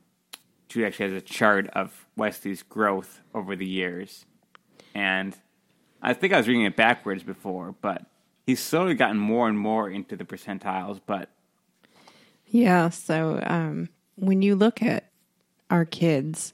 she 0.72 0.84
actually 0.86 1.12
has 1.12 1.22
a 1.22 1.24
chart 1.24 1.68
of 1.68 2.06
Wesley's 2.16 2.62
growth 2.62 3.20
over 3.34 3.54
the 3.54 3.66
years. 3.66 4.24
And 4.94 5.36
I 6.00 6.14
think 6.14 6.32
I 6.32 6.38
was 6.38 6.48
reading 6.48 6.64
it 6.64 6.76
backwards 6.76 7.22
before, 7.22 7.74
but 7.82 8.06
he's 8.46 8.60
slowly 8.60 8.94
gotten 8.94 9.18
more 9.18 9.48
and 9.48 9.58
more 9.58 9.90
into 9.90 10.16
the 10.16 10.24
percentiles. 10.24 11.00
But 11.04 11.28
Yeah. 12.46 12.88
So 12.88 13.42
um, 13.44 13.90
when 14.16 14.40
you 14.42 14.56
look 14.56 14.82
at 14.82 15.10
our 15.70 15.84
kids, 15.84 16.52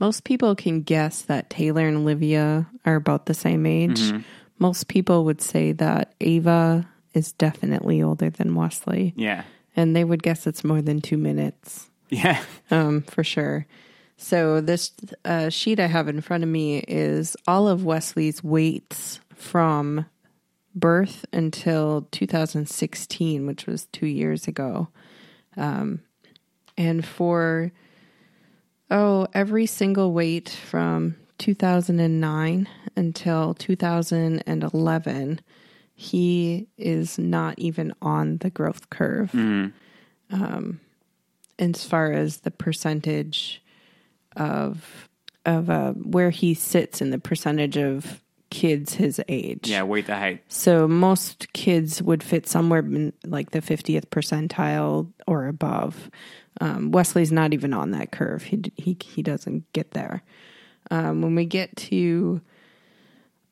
most 0.00 0.24
people 0.24 0.56
can 0.56 0.82
guess 0.82 1.22
that 1.22 1.50
Taylor 1.50 1.86
and 1.86 1.98
Olivia 1.98 2.68
are 2.84 2.96
about 2.96 3.26
the 3.26 3.34
same 3.34 3.66
age. 3.66 4.12
Most 4.58 4.88
people 4.88 5.24
would 5.24 5.40
say 5.40 5.72
that 5.72 6.14
Ava 6.20 6.88
is 7.14 7.32
definitely 7.32 8.02
older 8.02 8.30
than 8.30 8.54
Wesley, 8.54 9.14
yeah, 9.16 9.44
and 9.74 9.96
they 9.96 10.04
would 10.04 10.22
guess 10.22 10.46
it's 10.46 10.62
more 10.62 10.82
than 10.82 11.00
two 11.00 11.16
minutes 11.16 11.89
yeah, 12.10 12.42
um, 12.70 13.02
for 13.02 13.24
sure. 13.24 13.66
So 14.16 14.60
this 14.60 14.92
uh, 15.24 15.48
sheet 15.48 15.80
I 15.80 15.86
have 15.86 16.08
in 16.08 16.20
front 16.20 16.42
of 16.44 16.50
me 16.50 16.84
is 16.86 17.36
all 17.46 17.68
of 17.68 17.84
Wesley's 17.84 18.44
weights 18.44 19.20
from 19.34 20.04
birth 20.74 21.24
until 21.32 22.06
2016, 22.10 23.46
which 23.46 23.66
was 23.66 23.86
two 23.86 24.06
years 24.06 24.46
ago. 24.46 24.88
Um, 25.56 26.00
and 26.76 27.04
for 27.04 27.72
Oh, 28.90 29.28
every 29.32 29.66
single 29.66 30.12
weight 30.12 30.48
from 30.48 31.14
2009 31.38 32.68
until 32.96 33.54
2011, 33.54 35.40
he 35.94 36.66
is 36.76 37.16
not 37.18 37.56
even 37.58 37.94
on 38.02 38.38
the 38.38 38.50
growth 38.50 38.90
curve. 38.90 39.32
Um, 40.32 40.80
as 41.60 41.84
far 41.84 42.12
as 42.12 42.38
the 42.38 42.50
percentage 42.50 43.62
of 44.36 45.08
of 45.46 45.70
uh, 45.70 45.92
where 45.92 46.30
he 46.30 46.54
sits 46.54 47.00
in 47.00 47.10
the 47.10 47.18
percentage 47.18 47.76
of 47.76 48.22
kids 48.50 48.94
his 48.94 49.20
age. 49.28 49.68
Yeah, 49.68 49.84
weight 49.84 50.06
to 50.06 50.16
height. 50.16 50.42
So 50.48 50.86
most 50.86 51.52
kids 51.52 52.02
would 52.02 52.22
fit 52.22 52.48
somewhere 52.48 52.80
in 52.80 53.12
like 53.24 53.50
the 53.50 53.60
50th 53.60 54.06
percentile 54.06 55.10
or 55.26 55.46
above. 55.46 56.10
Um, 56.60 56.90
Wesley's 56.90 57.32
not 57.32 57.54
even 57.54 57.72
on 57.72 57.92
that 57.92 58.10
curve. 58.10 58.42
He 58.42 58.62
he 58.76 58.96
he 59.02 59.22
doesn't 59.22 59.72
get 59.72 59.92
there. 59.92 60.22
Um, 60.90 61.22
when 61.22 61.34
we 61.34 61.44
get 61.44 61.76
to 61.76 62.40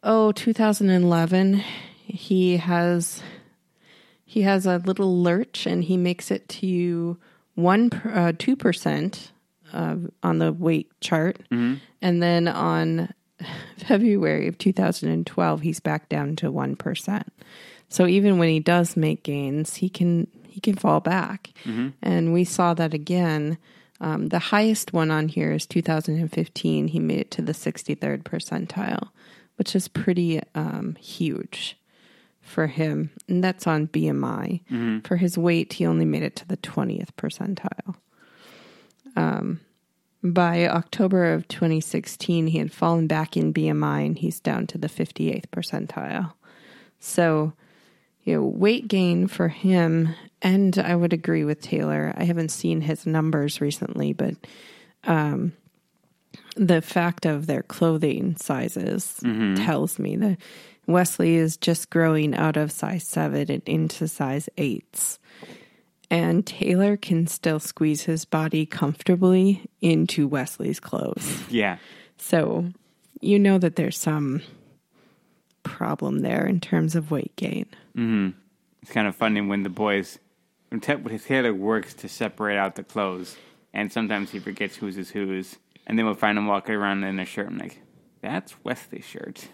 oh 0.03 0.33
2011, 0.33 1.63
he 2.05 2.57
has 2.57 3.23
he 4.25 4.43
has 4.43 4.67
a 4.67 4.79
little 4.79 5.23
lurch 5.23 5.65
and 5.65 5.85
he 5.85 5.97
makes 5.97 6.31
it 6.31 6.49
to 6.49 7.17
one 7.59 7.91
uh, 7.93 8.33
two 8.39 8.57
percent 8.57 9.33
uh, 9.73 9.97
on 10.23 10.39
the 10.39 10.53
weight 10.53 10.89
chart, 11.01 11.39
and 11.51 12.23
then 12.23 12.47
on 12.49 13.13
February 13.79 14.47
of 14.49 14.57
2012, 14.59 15.61
he's 15.61 15.81
back 15.81 16.09
down 16.09 16.37
to 16.37 16.51
one 16.51 16.77
percent. 16.77 17.27
So 17.89 18.07
even 18.07 18.39
when 18.39 18.49
he 18.51 18.61
does 18.61 18.97
make 18.97 19.23
gains, 19.25 19.77
he 19.77 19.89
can 19.89 20.29
he 20.47 20.61
can 20.61 20.77
fall 20.77 21.01
back, 21.01 21.51
and 22.03 22.33
we 22.33 22.45
saw 22.45 22.75
that 22.75 22.95
again. 22.95 23.59
Um, 24.01 24.29
the 24.29 24.39
highest 24.39 24.93
one 24.93 25.11
on 25.11 25.27
here 25.27 25.51
is 25.53 25.67
2015. 25.67 26.87
He 26.89 27.01
made 27.01 27.19
it 27.19 27.31
to 27.33 27.43
the 27.43 27.53
63rd 27.53 28.23
percentile, 28.23 29.09
which 29.57 29.75
is 29.75 29.89
pretty 29.89 30.41
um, 30.55 30.95
huge 31.01 31.77
for 32.49 32.67
him, 32.67 33.11
and 33.29 33.43
that's 33.43 33.67
on 33.67 33.89
BMI. 33.89 34.61
For 35.07 35.17
his 35.17 35.37
weight, 35.39 35.75
he 35.75 35.87
only 35.87 36.05
made 36.05 36.23
it 36.23 36.37
to 36.37 36.49
the 36.49 36.57
20th 36.57 37.11
percentile. 37.17 37.95
Um, 39.17 39.61
by 40.23 40.67
October 40.67 41.33
of 41.33 41.47
2016, 41.49 42.49
he 42.49 42.59
had 42.59 42.73
fallen 42.73 43.07
back 43.07 43.37
in 43.37 43.55
BMI 43.55 44.07
and 44.07 44.19
he's 44.19 44.41
down 44.41 44.67
to 44.69 44.79
the 44.79 44.89
58th 44.89 45.47
percentile. 45.53 46.33
So, 46.99 47.53
you 48.25 48.35
know, 48.35 48.43
weight 48.43 48.89
gain 48.89 49.29
for 49.29 49.49
him, 49.49 50.15
and 50.43 50.77
I 50.79 50.97
would 50.97 51.13
agree 51.13 51.45
with 51.45 51.61
Taylor. 51.61 52.13
I 52.17 52.25
haven't 52.25 52.51
seen 52.51 52.81
his 52.81 53.07
numbers 53.07 53.61
recently, 53.61 54.13
but 54.13 54.35
um, 55.05 55.53
the 56.57 56.83
fact 56.83 57.25
of 57.25 57.47
their 57.47 57.63
clothing 57.63 58.37
sizes 58.37 59.21
tells 59.57 59.99
me 59.99 60.17
that 60.17 60.39
Wesley 60.89 61.37
is 61.37 61.57
just 61.57 61.91
growing 61.91 62.35
out 62.35 62.57
of 62.57 62.73
size 62.73 63.05
seven 63.05 63.51
and 63.51 63.63
into 63.67 64.09
size 64.09 64.49
eights. 64.57 65.19
And 66.11 66.47
Taylor 66.47 66.97
can 66.97 67.27
still 67.27 67.61
squeeze 67.61 68.03
his 68.03 68.25
body 68.25 68.65
comfortably 68.65 69.69
into 69.83 70.27
Wesley's 70.27 70.81
clothes. 70.81 71.45
Yeah. 71.51 71.77
So 72.17 72.73
you 73.21 73.39
know 73.39 73.59
that 73.59 73.77
there's 73.77 73.99
some 73.99 74.43
problem 75.63 76.21
there 76.21 76.47
in 76.47 76.61
terms 76.61 76.97
of 76.97 77.11
weight 77.11 77.37
gain. 77.37 77.67
Mm-hmm. 77.95 78.31
It's 78.81 78.91
kind 78.91 79.07
of 79.07 79.15
funny 79.15 79.43
when 79.43 79.65
the 79.65 79.69
boys, 79.69 80.19
when, 80.71 80.81
when 80.81 81.19
Taylor 81.19 81.53
works 81.53 81.93
to 81.95 82.09
separate 82.09 82.57
out 82.57 82.77
the 82.77 82.83
clothes, 82.83 83.37
and 83.75 83.93
sometimes 83.93 84.31
he 84.31 84.39
forgets 84.39 84.77
whose 84.77 84.97
is 84.97 85.11
whose, 85.11 85.57
and 85.87 85.99
then 85.99 86.07
we'll 86.07 86.15
find 86.15 86.39
him 86.39 86.47
walking 86.47 86.75
around 86.75 87.05
in 87.05 87.21
a 87.21 87.27
shirt. 87.27 87.49
I'm 87.49 87.59
like, 87.59 87.83
that's 88.23 88.55
Wesley's 88.65 89.05
shirt. 89.05 89.49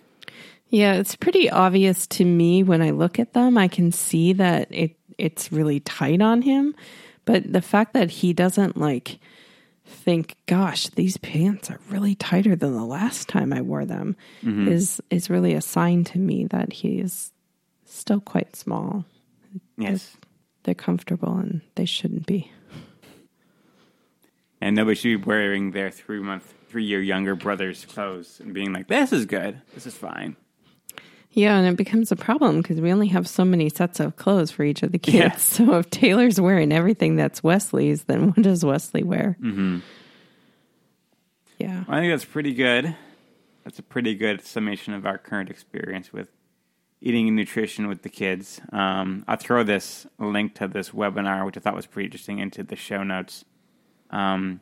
Yeah, 0.75 0.95
it's 0.95 1.15
pretty 1.15 1.49
obvious 1.49 2.09
to 2.09 2.25
me 2.25 2.65
when 2.65 2.83
I 2.83 2.91
look 2.91 3.21
at 3.21 3.33
them. 3.33 3.57
I 3.57 3.69
can 3.69 3.93
see 3.93 4.33
that 4.33 4.67
it 4.73 4.97
it's 5.17 5.53
really 5.53 5.79
tight 5.79 6.21
on 6.21 6.43
him, 6.43 6.75
but 7.25 7.53
the 7.53 7.63
fact 7.63 7.95
that 7.95 8.11
he 8.11 8.33
doesn't 8.33 8.77
like 8.77 9.21
think, 9.87 10.35
"Gosh, 10.47 10.89
these 10.89 11.17
pants 11.19 11.71
are 11.71 11.79
really 11.91 12.17
tighter 12.17 12.57
than 12.57 12.73
the 12.75 12.85
last 12.85 13.29
time 13.29 13.53
I 13.53 13.61
wore 13.61 13.85
them," 13.85 14.17
mm-hmm. 14.43 14.67
is 14.67 15.01
is 15.11 15.31
really 15.31 15.55
a 15.55 15.61
sign 15.61 16.03
to 16.07 16.19
me 16.19 16.47
that 16.47 16.73
he's 16.73 17.33
still 17.85 18.21
quite 18.21 18.57
small. 18.57 19.05
Yes. 19.79 20.17
They're 20.65 20.75
comfortable 20.75 21.37
and 21.37 21.61
they 21.77 21.85
shouldn't 21.85 22.27
be. 22.27 22.51
And 24.61 24.75
nobody 24.75 24.97
should 24.97 25.21
be 25.21 25.25
wearing 25.29 25.71
their 25.71 25.93
three 25.93 26.19
month, 26.19 26.53
three 26.69 26.85
year 26.85 27.01
younger 27.01 27.37
brother's 27.37 27.85
clothes 27.85 28.41
and 28.41 28.53
being 28.53 28.73
like, 28.73 28.89
this 28.89 29.13
is 29.13 29.25
good. 29.25 29.63
This 29.73 29.87
is 29.87 29.95
fine. 29.95 30.35
Yeah, 31.35 31.59
and 31.59 31.67
it 31.67 31.77
becomes 31.77 32.13
a 32.13 32.17
problem 32.17 32.63
because 32.63 32.81
we 32.81 32.93
only 32.93 33.09
have 33.09 33.29
so 33.29 33.45
many 33.45 33.69
sets 33.69 33.99
of 33.99 34.15
clothes 34.15 34.53
for 34.53 34.63
each 34.63 34.83
of 34.85 34.93
the 34.93 34.99
kids. 34.99 35.15
Yeah. 35.15 35.35
So 35.67 35.79
if 35.79 35.91
Taylor's 35.91 36.41
wearing 36.41 36.73
everything 36.73 37.17
that's 37.17 37.43
Wesley's, 37.43 38.05
then 38.05 38.29
what 38.29 38.43
does 38.43 38.65
Wesley 38.65 39.03
wear? 39.03 39.37
Mm-hmm. 39.41 39.79
Yeah. 41.59 41.85
I 41.89 42.01
think 42.01 42.13
that's 42.13 42.25
pretty 42.25 42.55
good. 42.55 42.97
That's 43.65 43.79
a 43.79 43.83
pretty 43.83 44.15
good 44.15 44.45
summation 44.45 44.95
of 44.95 45.07
our 45.07 45.19
current 45.19 45.51
experience 45.51 46.13
with 46.13 46.29
eating 47.01 47.27
and 47.29 47.37
nutrition 47.37 47.89
with 47.89 48.03
the 48.03 48.09
kids. 48.09 48.61
Um, 48.73 49.25
I'll 49.27 49.37
throw 49.37 49.63
this 49.63 50.07
link 50.19 50.55
to 50.57 50.69
this 50.69 50.91
webinar, 50.91 51.45
which 51.45 51.57
I 51.57 51.61
thought 51.61 51.75
was 51.75 51.87
pretty 51.87 52.07
interesting, 52.07 52.39
into 52.39 52.63
the 52.63 52.77
show 52.77 53.03
notes. 53.03 53.45
Um, 54.11 54.61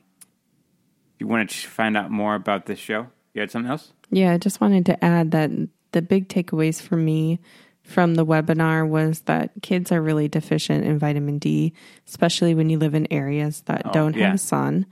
if 1.15 1.21
you 1.21 1.27
want 1.27 1.51
to 1.51 1.69
find 1.69 1.97
out 1.97 2.11
more 2.11 2.35
about 2.35 2.67
this 2.67 2.79
show, 2.79 3.09
you 3.35 3.41
had 3.41 3.51
something 3.51 3.71
else? 3.71 3.93
Yeah, 4.11 4.33
I 4.33 4.39
just 4.39 4.61
wanted 4.61 4.87
to 4.87 5.05
add 5.05 5.31
that 5.33 5.51
the 5.93 6.03
big 6.03 6.29
takeaways 6.29 6.81
for 6.81 6.97
me 6.97 7.41
from 7.83 8.15
the 8.15 8.25
webinar 8.25 8.89
was 8.89 9.21
that 9.23 9.51
kids 9.63 9.91
are 9.91 10.01
really 10.01 10.29
deficient 10.29 10.85
in 10.85 10.99
vitamin 10.99 11.39
D, 11.39 11.73
especially 12.07 12.55
when 12.55 12.71
you 12.71 12.79
live 12.79 12.95
in 12.95 13.13
areas 13.13 13.63
that 13.63 13.93
don't 13.93 14.17
yeah. 14.17 14.31
have 14.31 14.41
sun, 14.41 14.87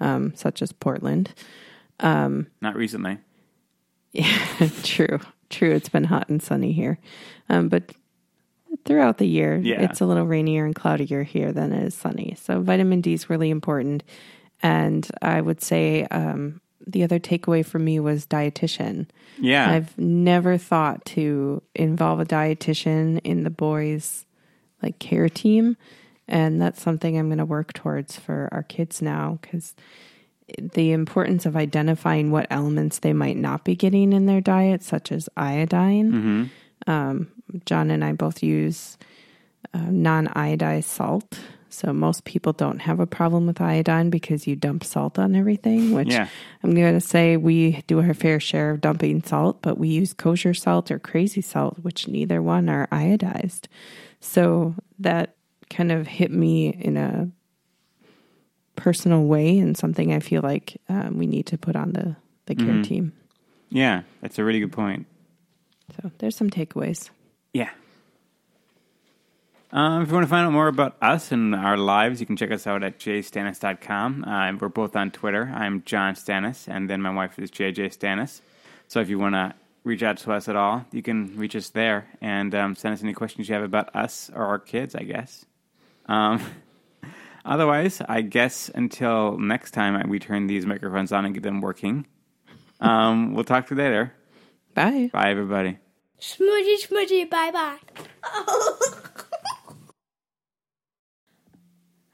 um, 0.00 0.32
such 0.34 0.62
as 0.62 0.72
Portland. 0.72 1.34
Not 2.60 2.76
recently. 2.76 3.18
Yeah, 4.12 4.68
true, 4.82 5.18
true. 5.50 5.72
It's 5.72 5.88
been 5.88 6.04
hot 6.04 6.28
and 6.28 6.42
sunny 6.42 6.72
here, 6.72 6.98
um, 7.48 7.68
but 7.68 7.92
throughout 8.84 9.18
the 9.18 9.26
year, 9.26 9.56
Yeah. 9.56 9.82
it's 9.82 10.00
a 10.00 10.06
little 10.06 10.24
rainier 10.26 10.64
and 10.64 10.74
cloudier 10.74 11.22
here 11.24 11.52
than 11.52 11.72
it 11.72 11.84
is 11.84 11.94
sunny. 11.94 12.36
So 12.40 12.60
vitamin 12.60 13.00
D 13.00 13.12
is 13.12 13.28
really 13.28 13.50
important. 13.50 14.02
And 14.62 15.06
I 15.22 15.40
would 15.40 15.60
say 15.60 16.04
um, 16.10 16.60
the 16.88 17.04
other 17.04 17.20
takeaway 17.20 17.64
for 17.64 17.78
me 17.78 18.00
was 18.00 18.26
dietitian. 18.26 19.06
Yeah. 19.38 19.70
I've 19.70 19.96
never 19.98 20.56
thought 20.56 21.04
to 21.06 21.62
involve 21.74 22.18
a 22.18 22.24
dietitian 22.24 23.20
in 23.22 23.44
the 23.44 23.50
boys' 23.50 24.24
like 24.82 24.98
care 24.98 25.28
team, 25.28 25.76
and 26.26 26.60
that's 26.60 26.80
something 26.80 27.18
I'm 27.18 27.28
going 27.28 27.38
to 27.38 27.44
work 27.44 27.72
towards 27.74 28.16
for 28.16 28.48
our 28.52 28.62
kids 28.62 29.02
now 29.02 29.38
because 29.42 29.74
the 30.58 30.92
importance 30.92 31.44
of 31.44 31.56
identifying 31.56 32.30
what 32.30 32.46
elements 32.50 33.00
they 33.00 33.12
might 33.12 33.36
not 33.36 33.64
be 33.64 33.76
getting 33.76 34.12
in 34.12 34.26
their 34.26 34.40
diet, 34.40 34.82
such 34.82 35.12
as 35.12 35.28
iodine. 35.36 36.10
Um, 36.86 37.28
John 37.66 37.90
and 37.90 38.02
I 38.04 38.12
both 38.12 38.42
use 38.42 38.96
uh, 39.74 39.90
non 39.90 40.28
iodized 40.28 40.84
salt. 40.84 41.38
So 41.70 41.92
most 41.92 42.24
people 42.24 42.52
don't 42.52 42.78
have 42.80 42.98
a 43.00 43.06
problem 43.06 43.46
with 43.46 43.60
iodine 43.60 44.10
because 44.10 44.46
you 44.46 44.56
dump 44.56 44.84
salt 44.84 45.18
on 45.18 45.34
everything, 45.34 45.92
which 45.92 46.08
Yeah. 46.08 46.28
I'm 46.62 46.74
going 46.74 46.94
to 46.94 47.00
say 47.00 47.36
we 47.36 47.82
do 47.86 48.00
our 48.00 48.14
fair 48.14 48.40
share 48.40 48.70
of 48.70 48.80
dumping 48.80 49.22
salt, 49.22 49.60
but 49.62 49.78
we 49.78 49.88
use 49.88 50.14
kosher 50.14 50.54
salt 50.54 50.90
or 50.90 50.98
Krazy 50.98 51.44
salt, 51.44 51.78
which 51.82 52.08
neither 52.08 52.40
one 52.42 52.68
are 52.68 52.86
iodized. 52.90 53.66
So 54.20 54.74
that 54.98 55.34
kind 55.70 55.92
of 55.92 56.06
hit 56.06 56.30
me 56.30 56.68
in 56.68 56.96
a 56.96 57.30
personal 58.76 59.24
way 59.24 59.58
and 59.58 59.76
something 59.76 60.12
I 60.12 60.20
feel 60.20 60.40
like 60.42 60.80
um, 60.88 61.18
we 61.18 61.26
need 61.26 61.46
to 61.46 61.58
put 61.58 61.76
on 61.76 61.92
the, 61.92 62.16
the 62.46 62.54
care 62.54 62.82
team. 62.82 63.12
yeah. 63.70 64.02
That's 64.22 64.38
a 64.38 64.44
really 64.44 64.60
good 64.60 64.72
point. 64.72 65.06
So 65.96 66.10
there's 66.18 66.36
some 66.36 66.50
takeaways. 66.50 67.10
Yeah. 67.52 67.70
Um, 69.70 70.02
if 70.02 70.08
you 70.08 70.14
want 70.14 70.24
to 70.24 70.30
find 70.30 70.46
out 70.46 70.52
more 70.52 70.68
about 70.68 70.96
us 71.02 71.30
and 71.30 71.54
our 71.54 71.76
lives, 71.76 72.20
you 72.20 72.26
can 72.26 72.36
check 72.36 72.50
us 72.50 72.66
out 72.66 72.82
at 72.82 72.98
jstanis.com. 72.98 74.24
Uh, 74.24 74.28
and 74.30 74.60
we're 74.60 74.68
both 74.68 74.96
on 74.96 75.10
Twitter. 75.10 75.52
I'm 75.54 75.82
John 75.84 76.14
Stanis, 76.14 76.66
and 76.68 76.88
then 76.88 77.02
my 77.02 77.10
wife 77.10 77.38
is 77.38 77.50
JJ 77.50 77.96
Stanis. 77.96 78.40
So 78.86 79.00
if 79.00 79.10
you 79.10 79.18
want 79.18 79.34
to 79.34 79.54
reach 79.84 80.02
out 80.02 80.16
to 80.18 80.32
us 80.32 80.48
at 80.48 80.56
all, 80.56 80.86
you 80.90 81.02
can 81.02 81.36
reach 81.36 81.54
us 81.54 81.68
there 81.68 82.08
and 82.20 82.54
um, 82.54 82.74
send 82.76 82.94
us 82.94 83.02
any 83.02 83.12
questions 83.12 83.48
you 83.48 83.54
have 83.54 83.64
about 83.64 83.94
us 83.94 84.30
or 84.34 84.44
our 84.44 84.58
kids, 84.58 84.94
I 84.94 85.02
guess. 85.02 85.44
Um, 86.06 86.42
otherwise, 87.44 88.00
I 88.08 88.22
guess 88.22 88.70
until 88.74 89.36
next 89.38 89.72
time 89.72 90.08
we 90.08 90.18
turn 90.18 90.46
these 90.46 90.64
microphones 90.64 91.12
on 91.12 91.26
and 91.26 91.34
get 91.34 91.42
them 91.42 91.60
working, 91.60 92.06
um, 92.80 93.34
we'll 93.34 93.44
talk 93.44 93.66
to 93.68 93.74
you 93.74 93.82
later. 93.82 94.14
Bye. 94.72 95.10
Bye, 95.12 95.30
everybody. 95.30 95.78
Smoochie, 96.20 96.86
smoochie, 96.86 97.28
bye 97.28 97.50
bye. 97.50 99.18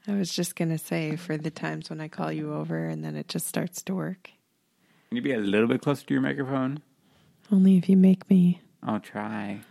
I 0.07 0.13
was 0.13 0.33
just 0.33 0.55
going 0.55 0.69
to 0.69 0.77
say 0.77 1.15
for 1.15 1.37
the 1.37 1.51
times 1.51 1.89
when 1.89 1.99
I 1.99 2.07
call 2.07 2.31
you 2.31 2.53
over 2.53 2.85
and 2.85 3.03
then 3.03 3.15
it 3.15 3.27
just 3.27 3.47
starts 3.47 3.81
to 3.83 3.95
work. 3.95 4.29
Can 5.09 5.17
you 5.17 5.21
be 5.21 5.33
a 5.33 5.39
little 5.39 5.67
bit 5.67 5.81
closer 5.81 6.05
to 6.05 6.13
your 6.13 6.21
microphone? 6.21 6.81
Only 7.51 7.77
if 7.77 7.89
you 7.89 7.97
make 7.97 8.29
me. 8.29 8.61
I'll 8.83 8.99
try. 8.99 9.61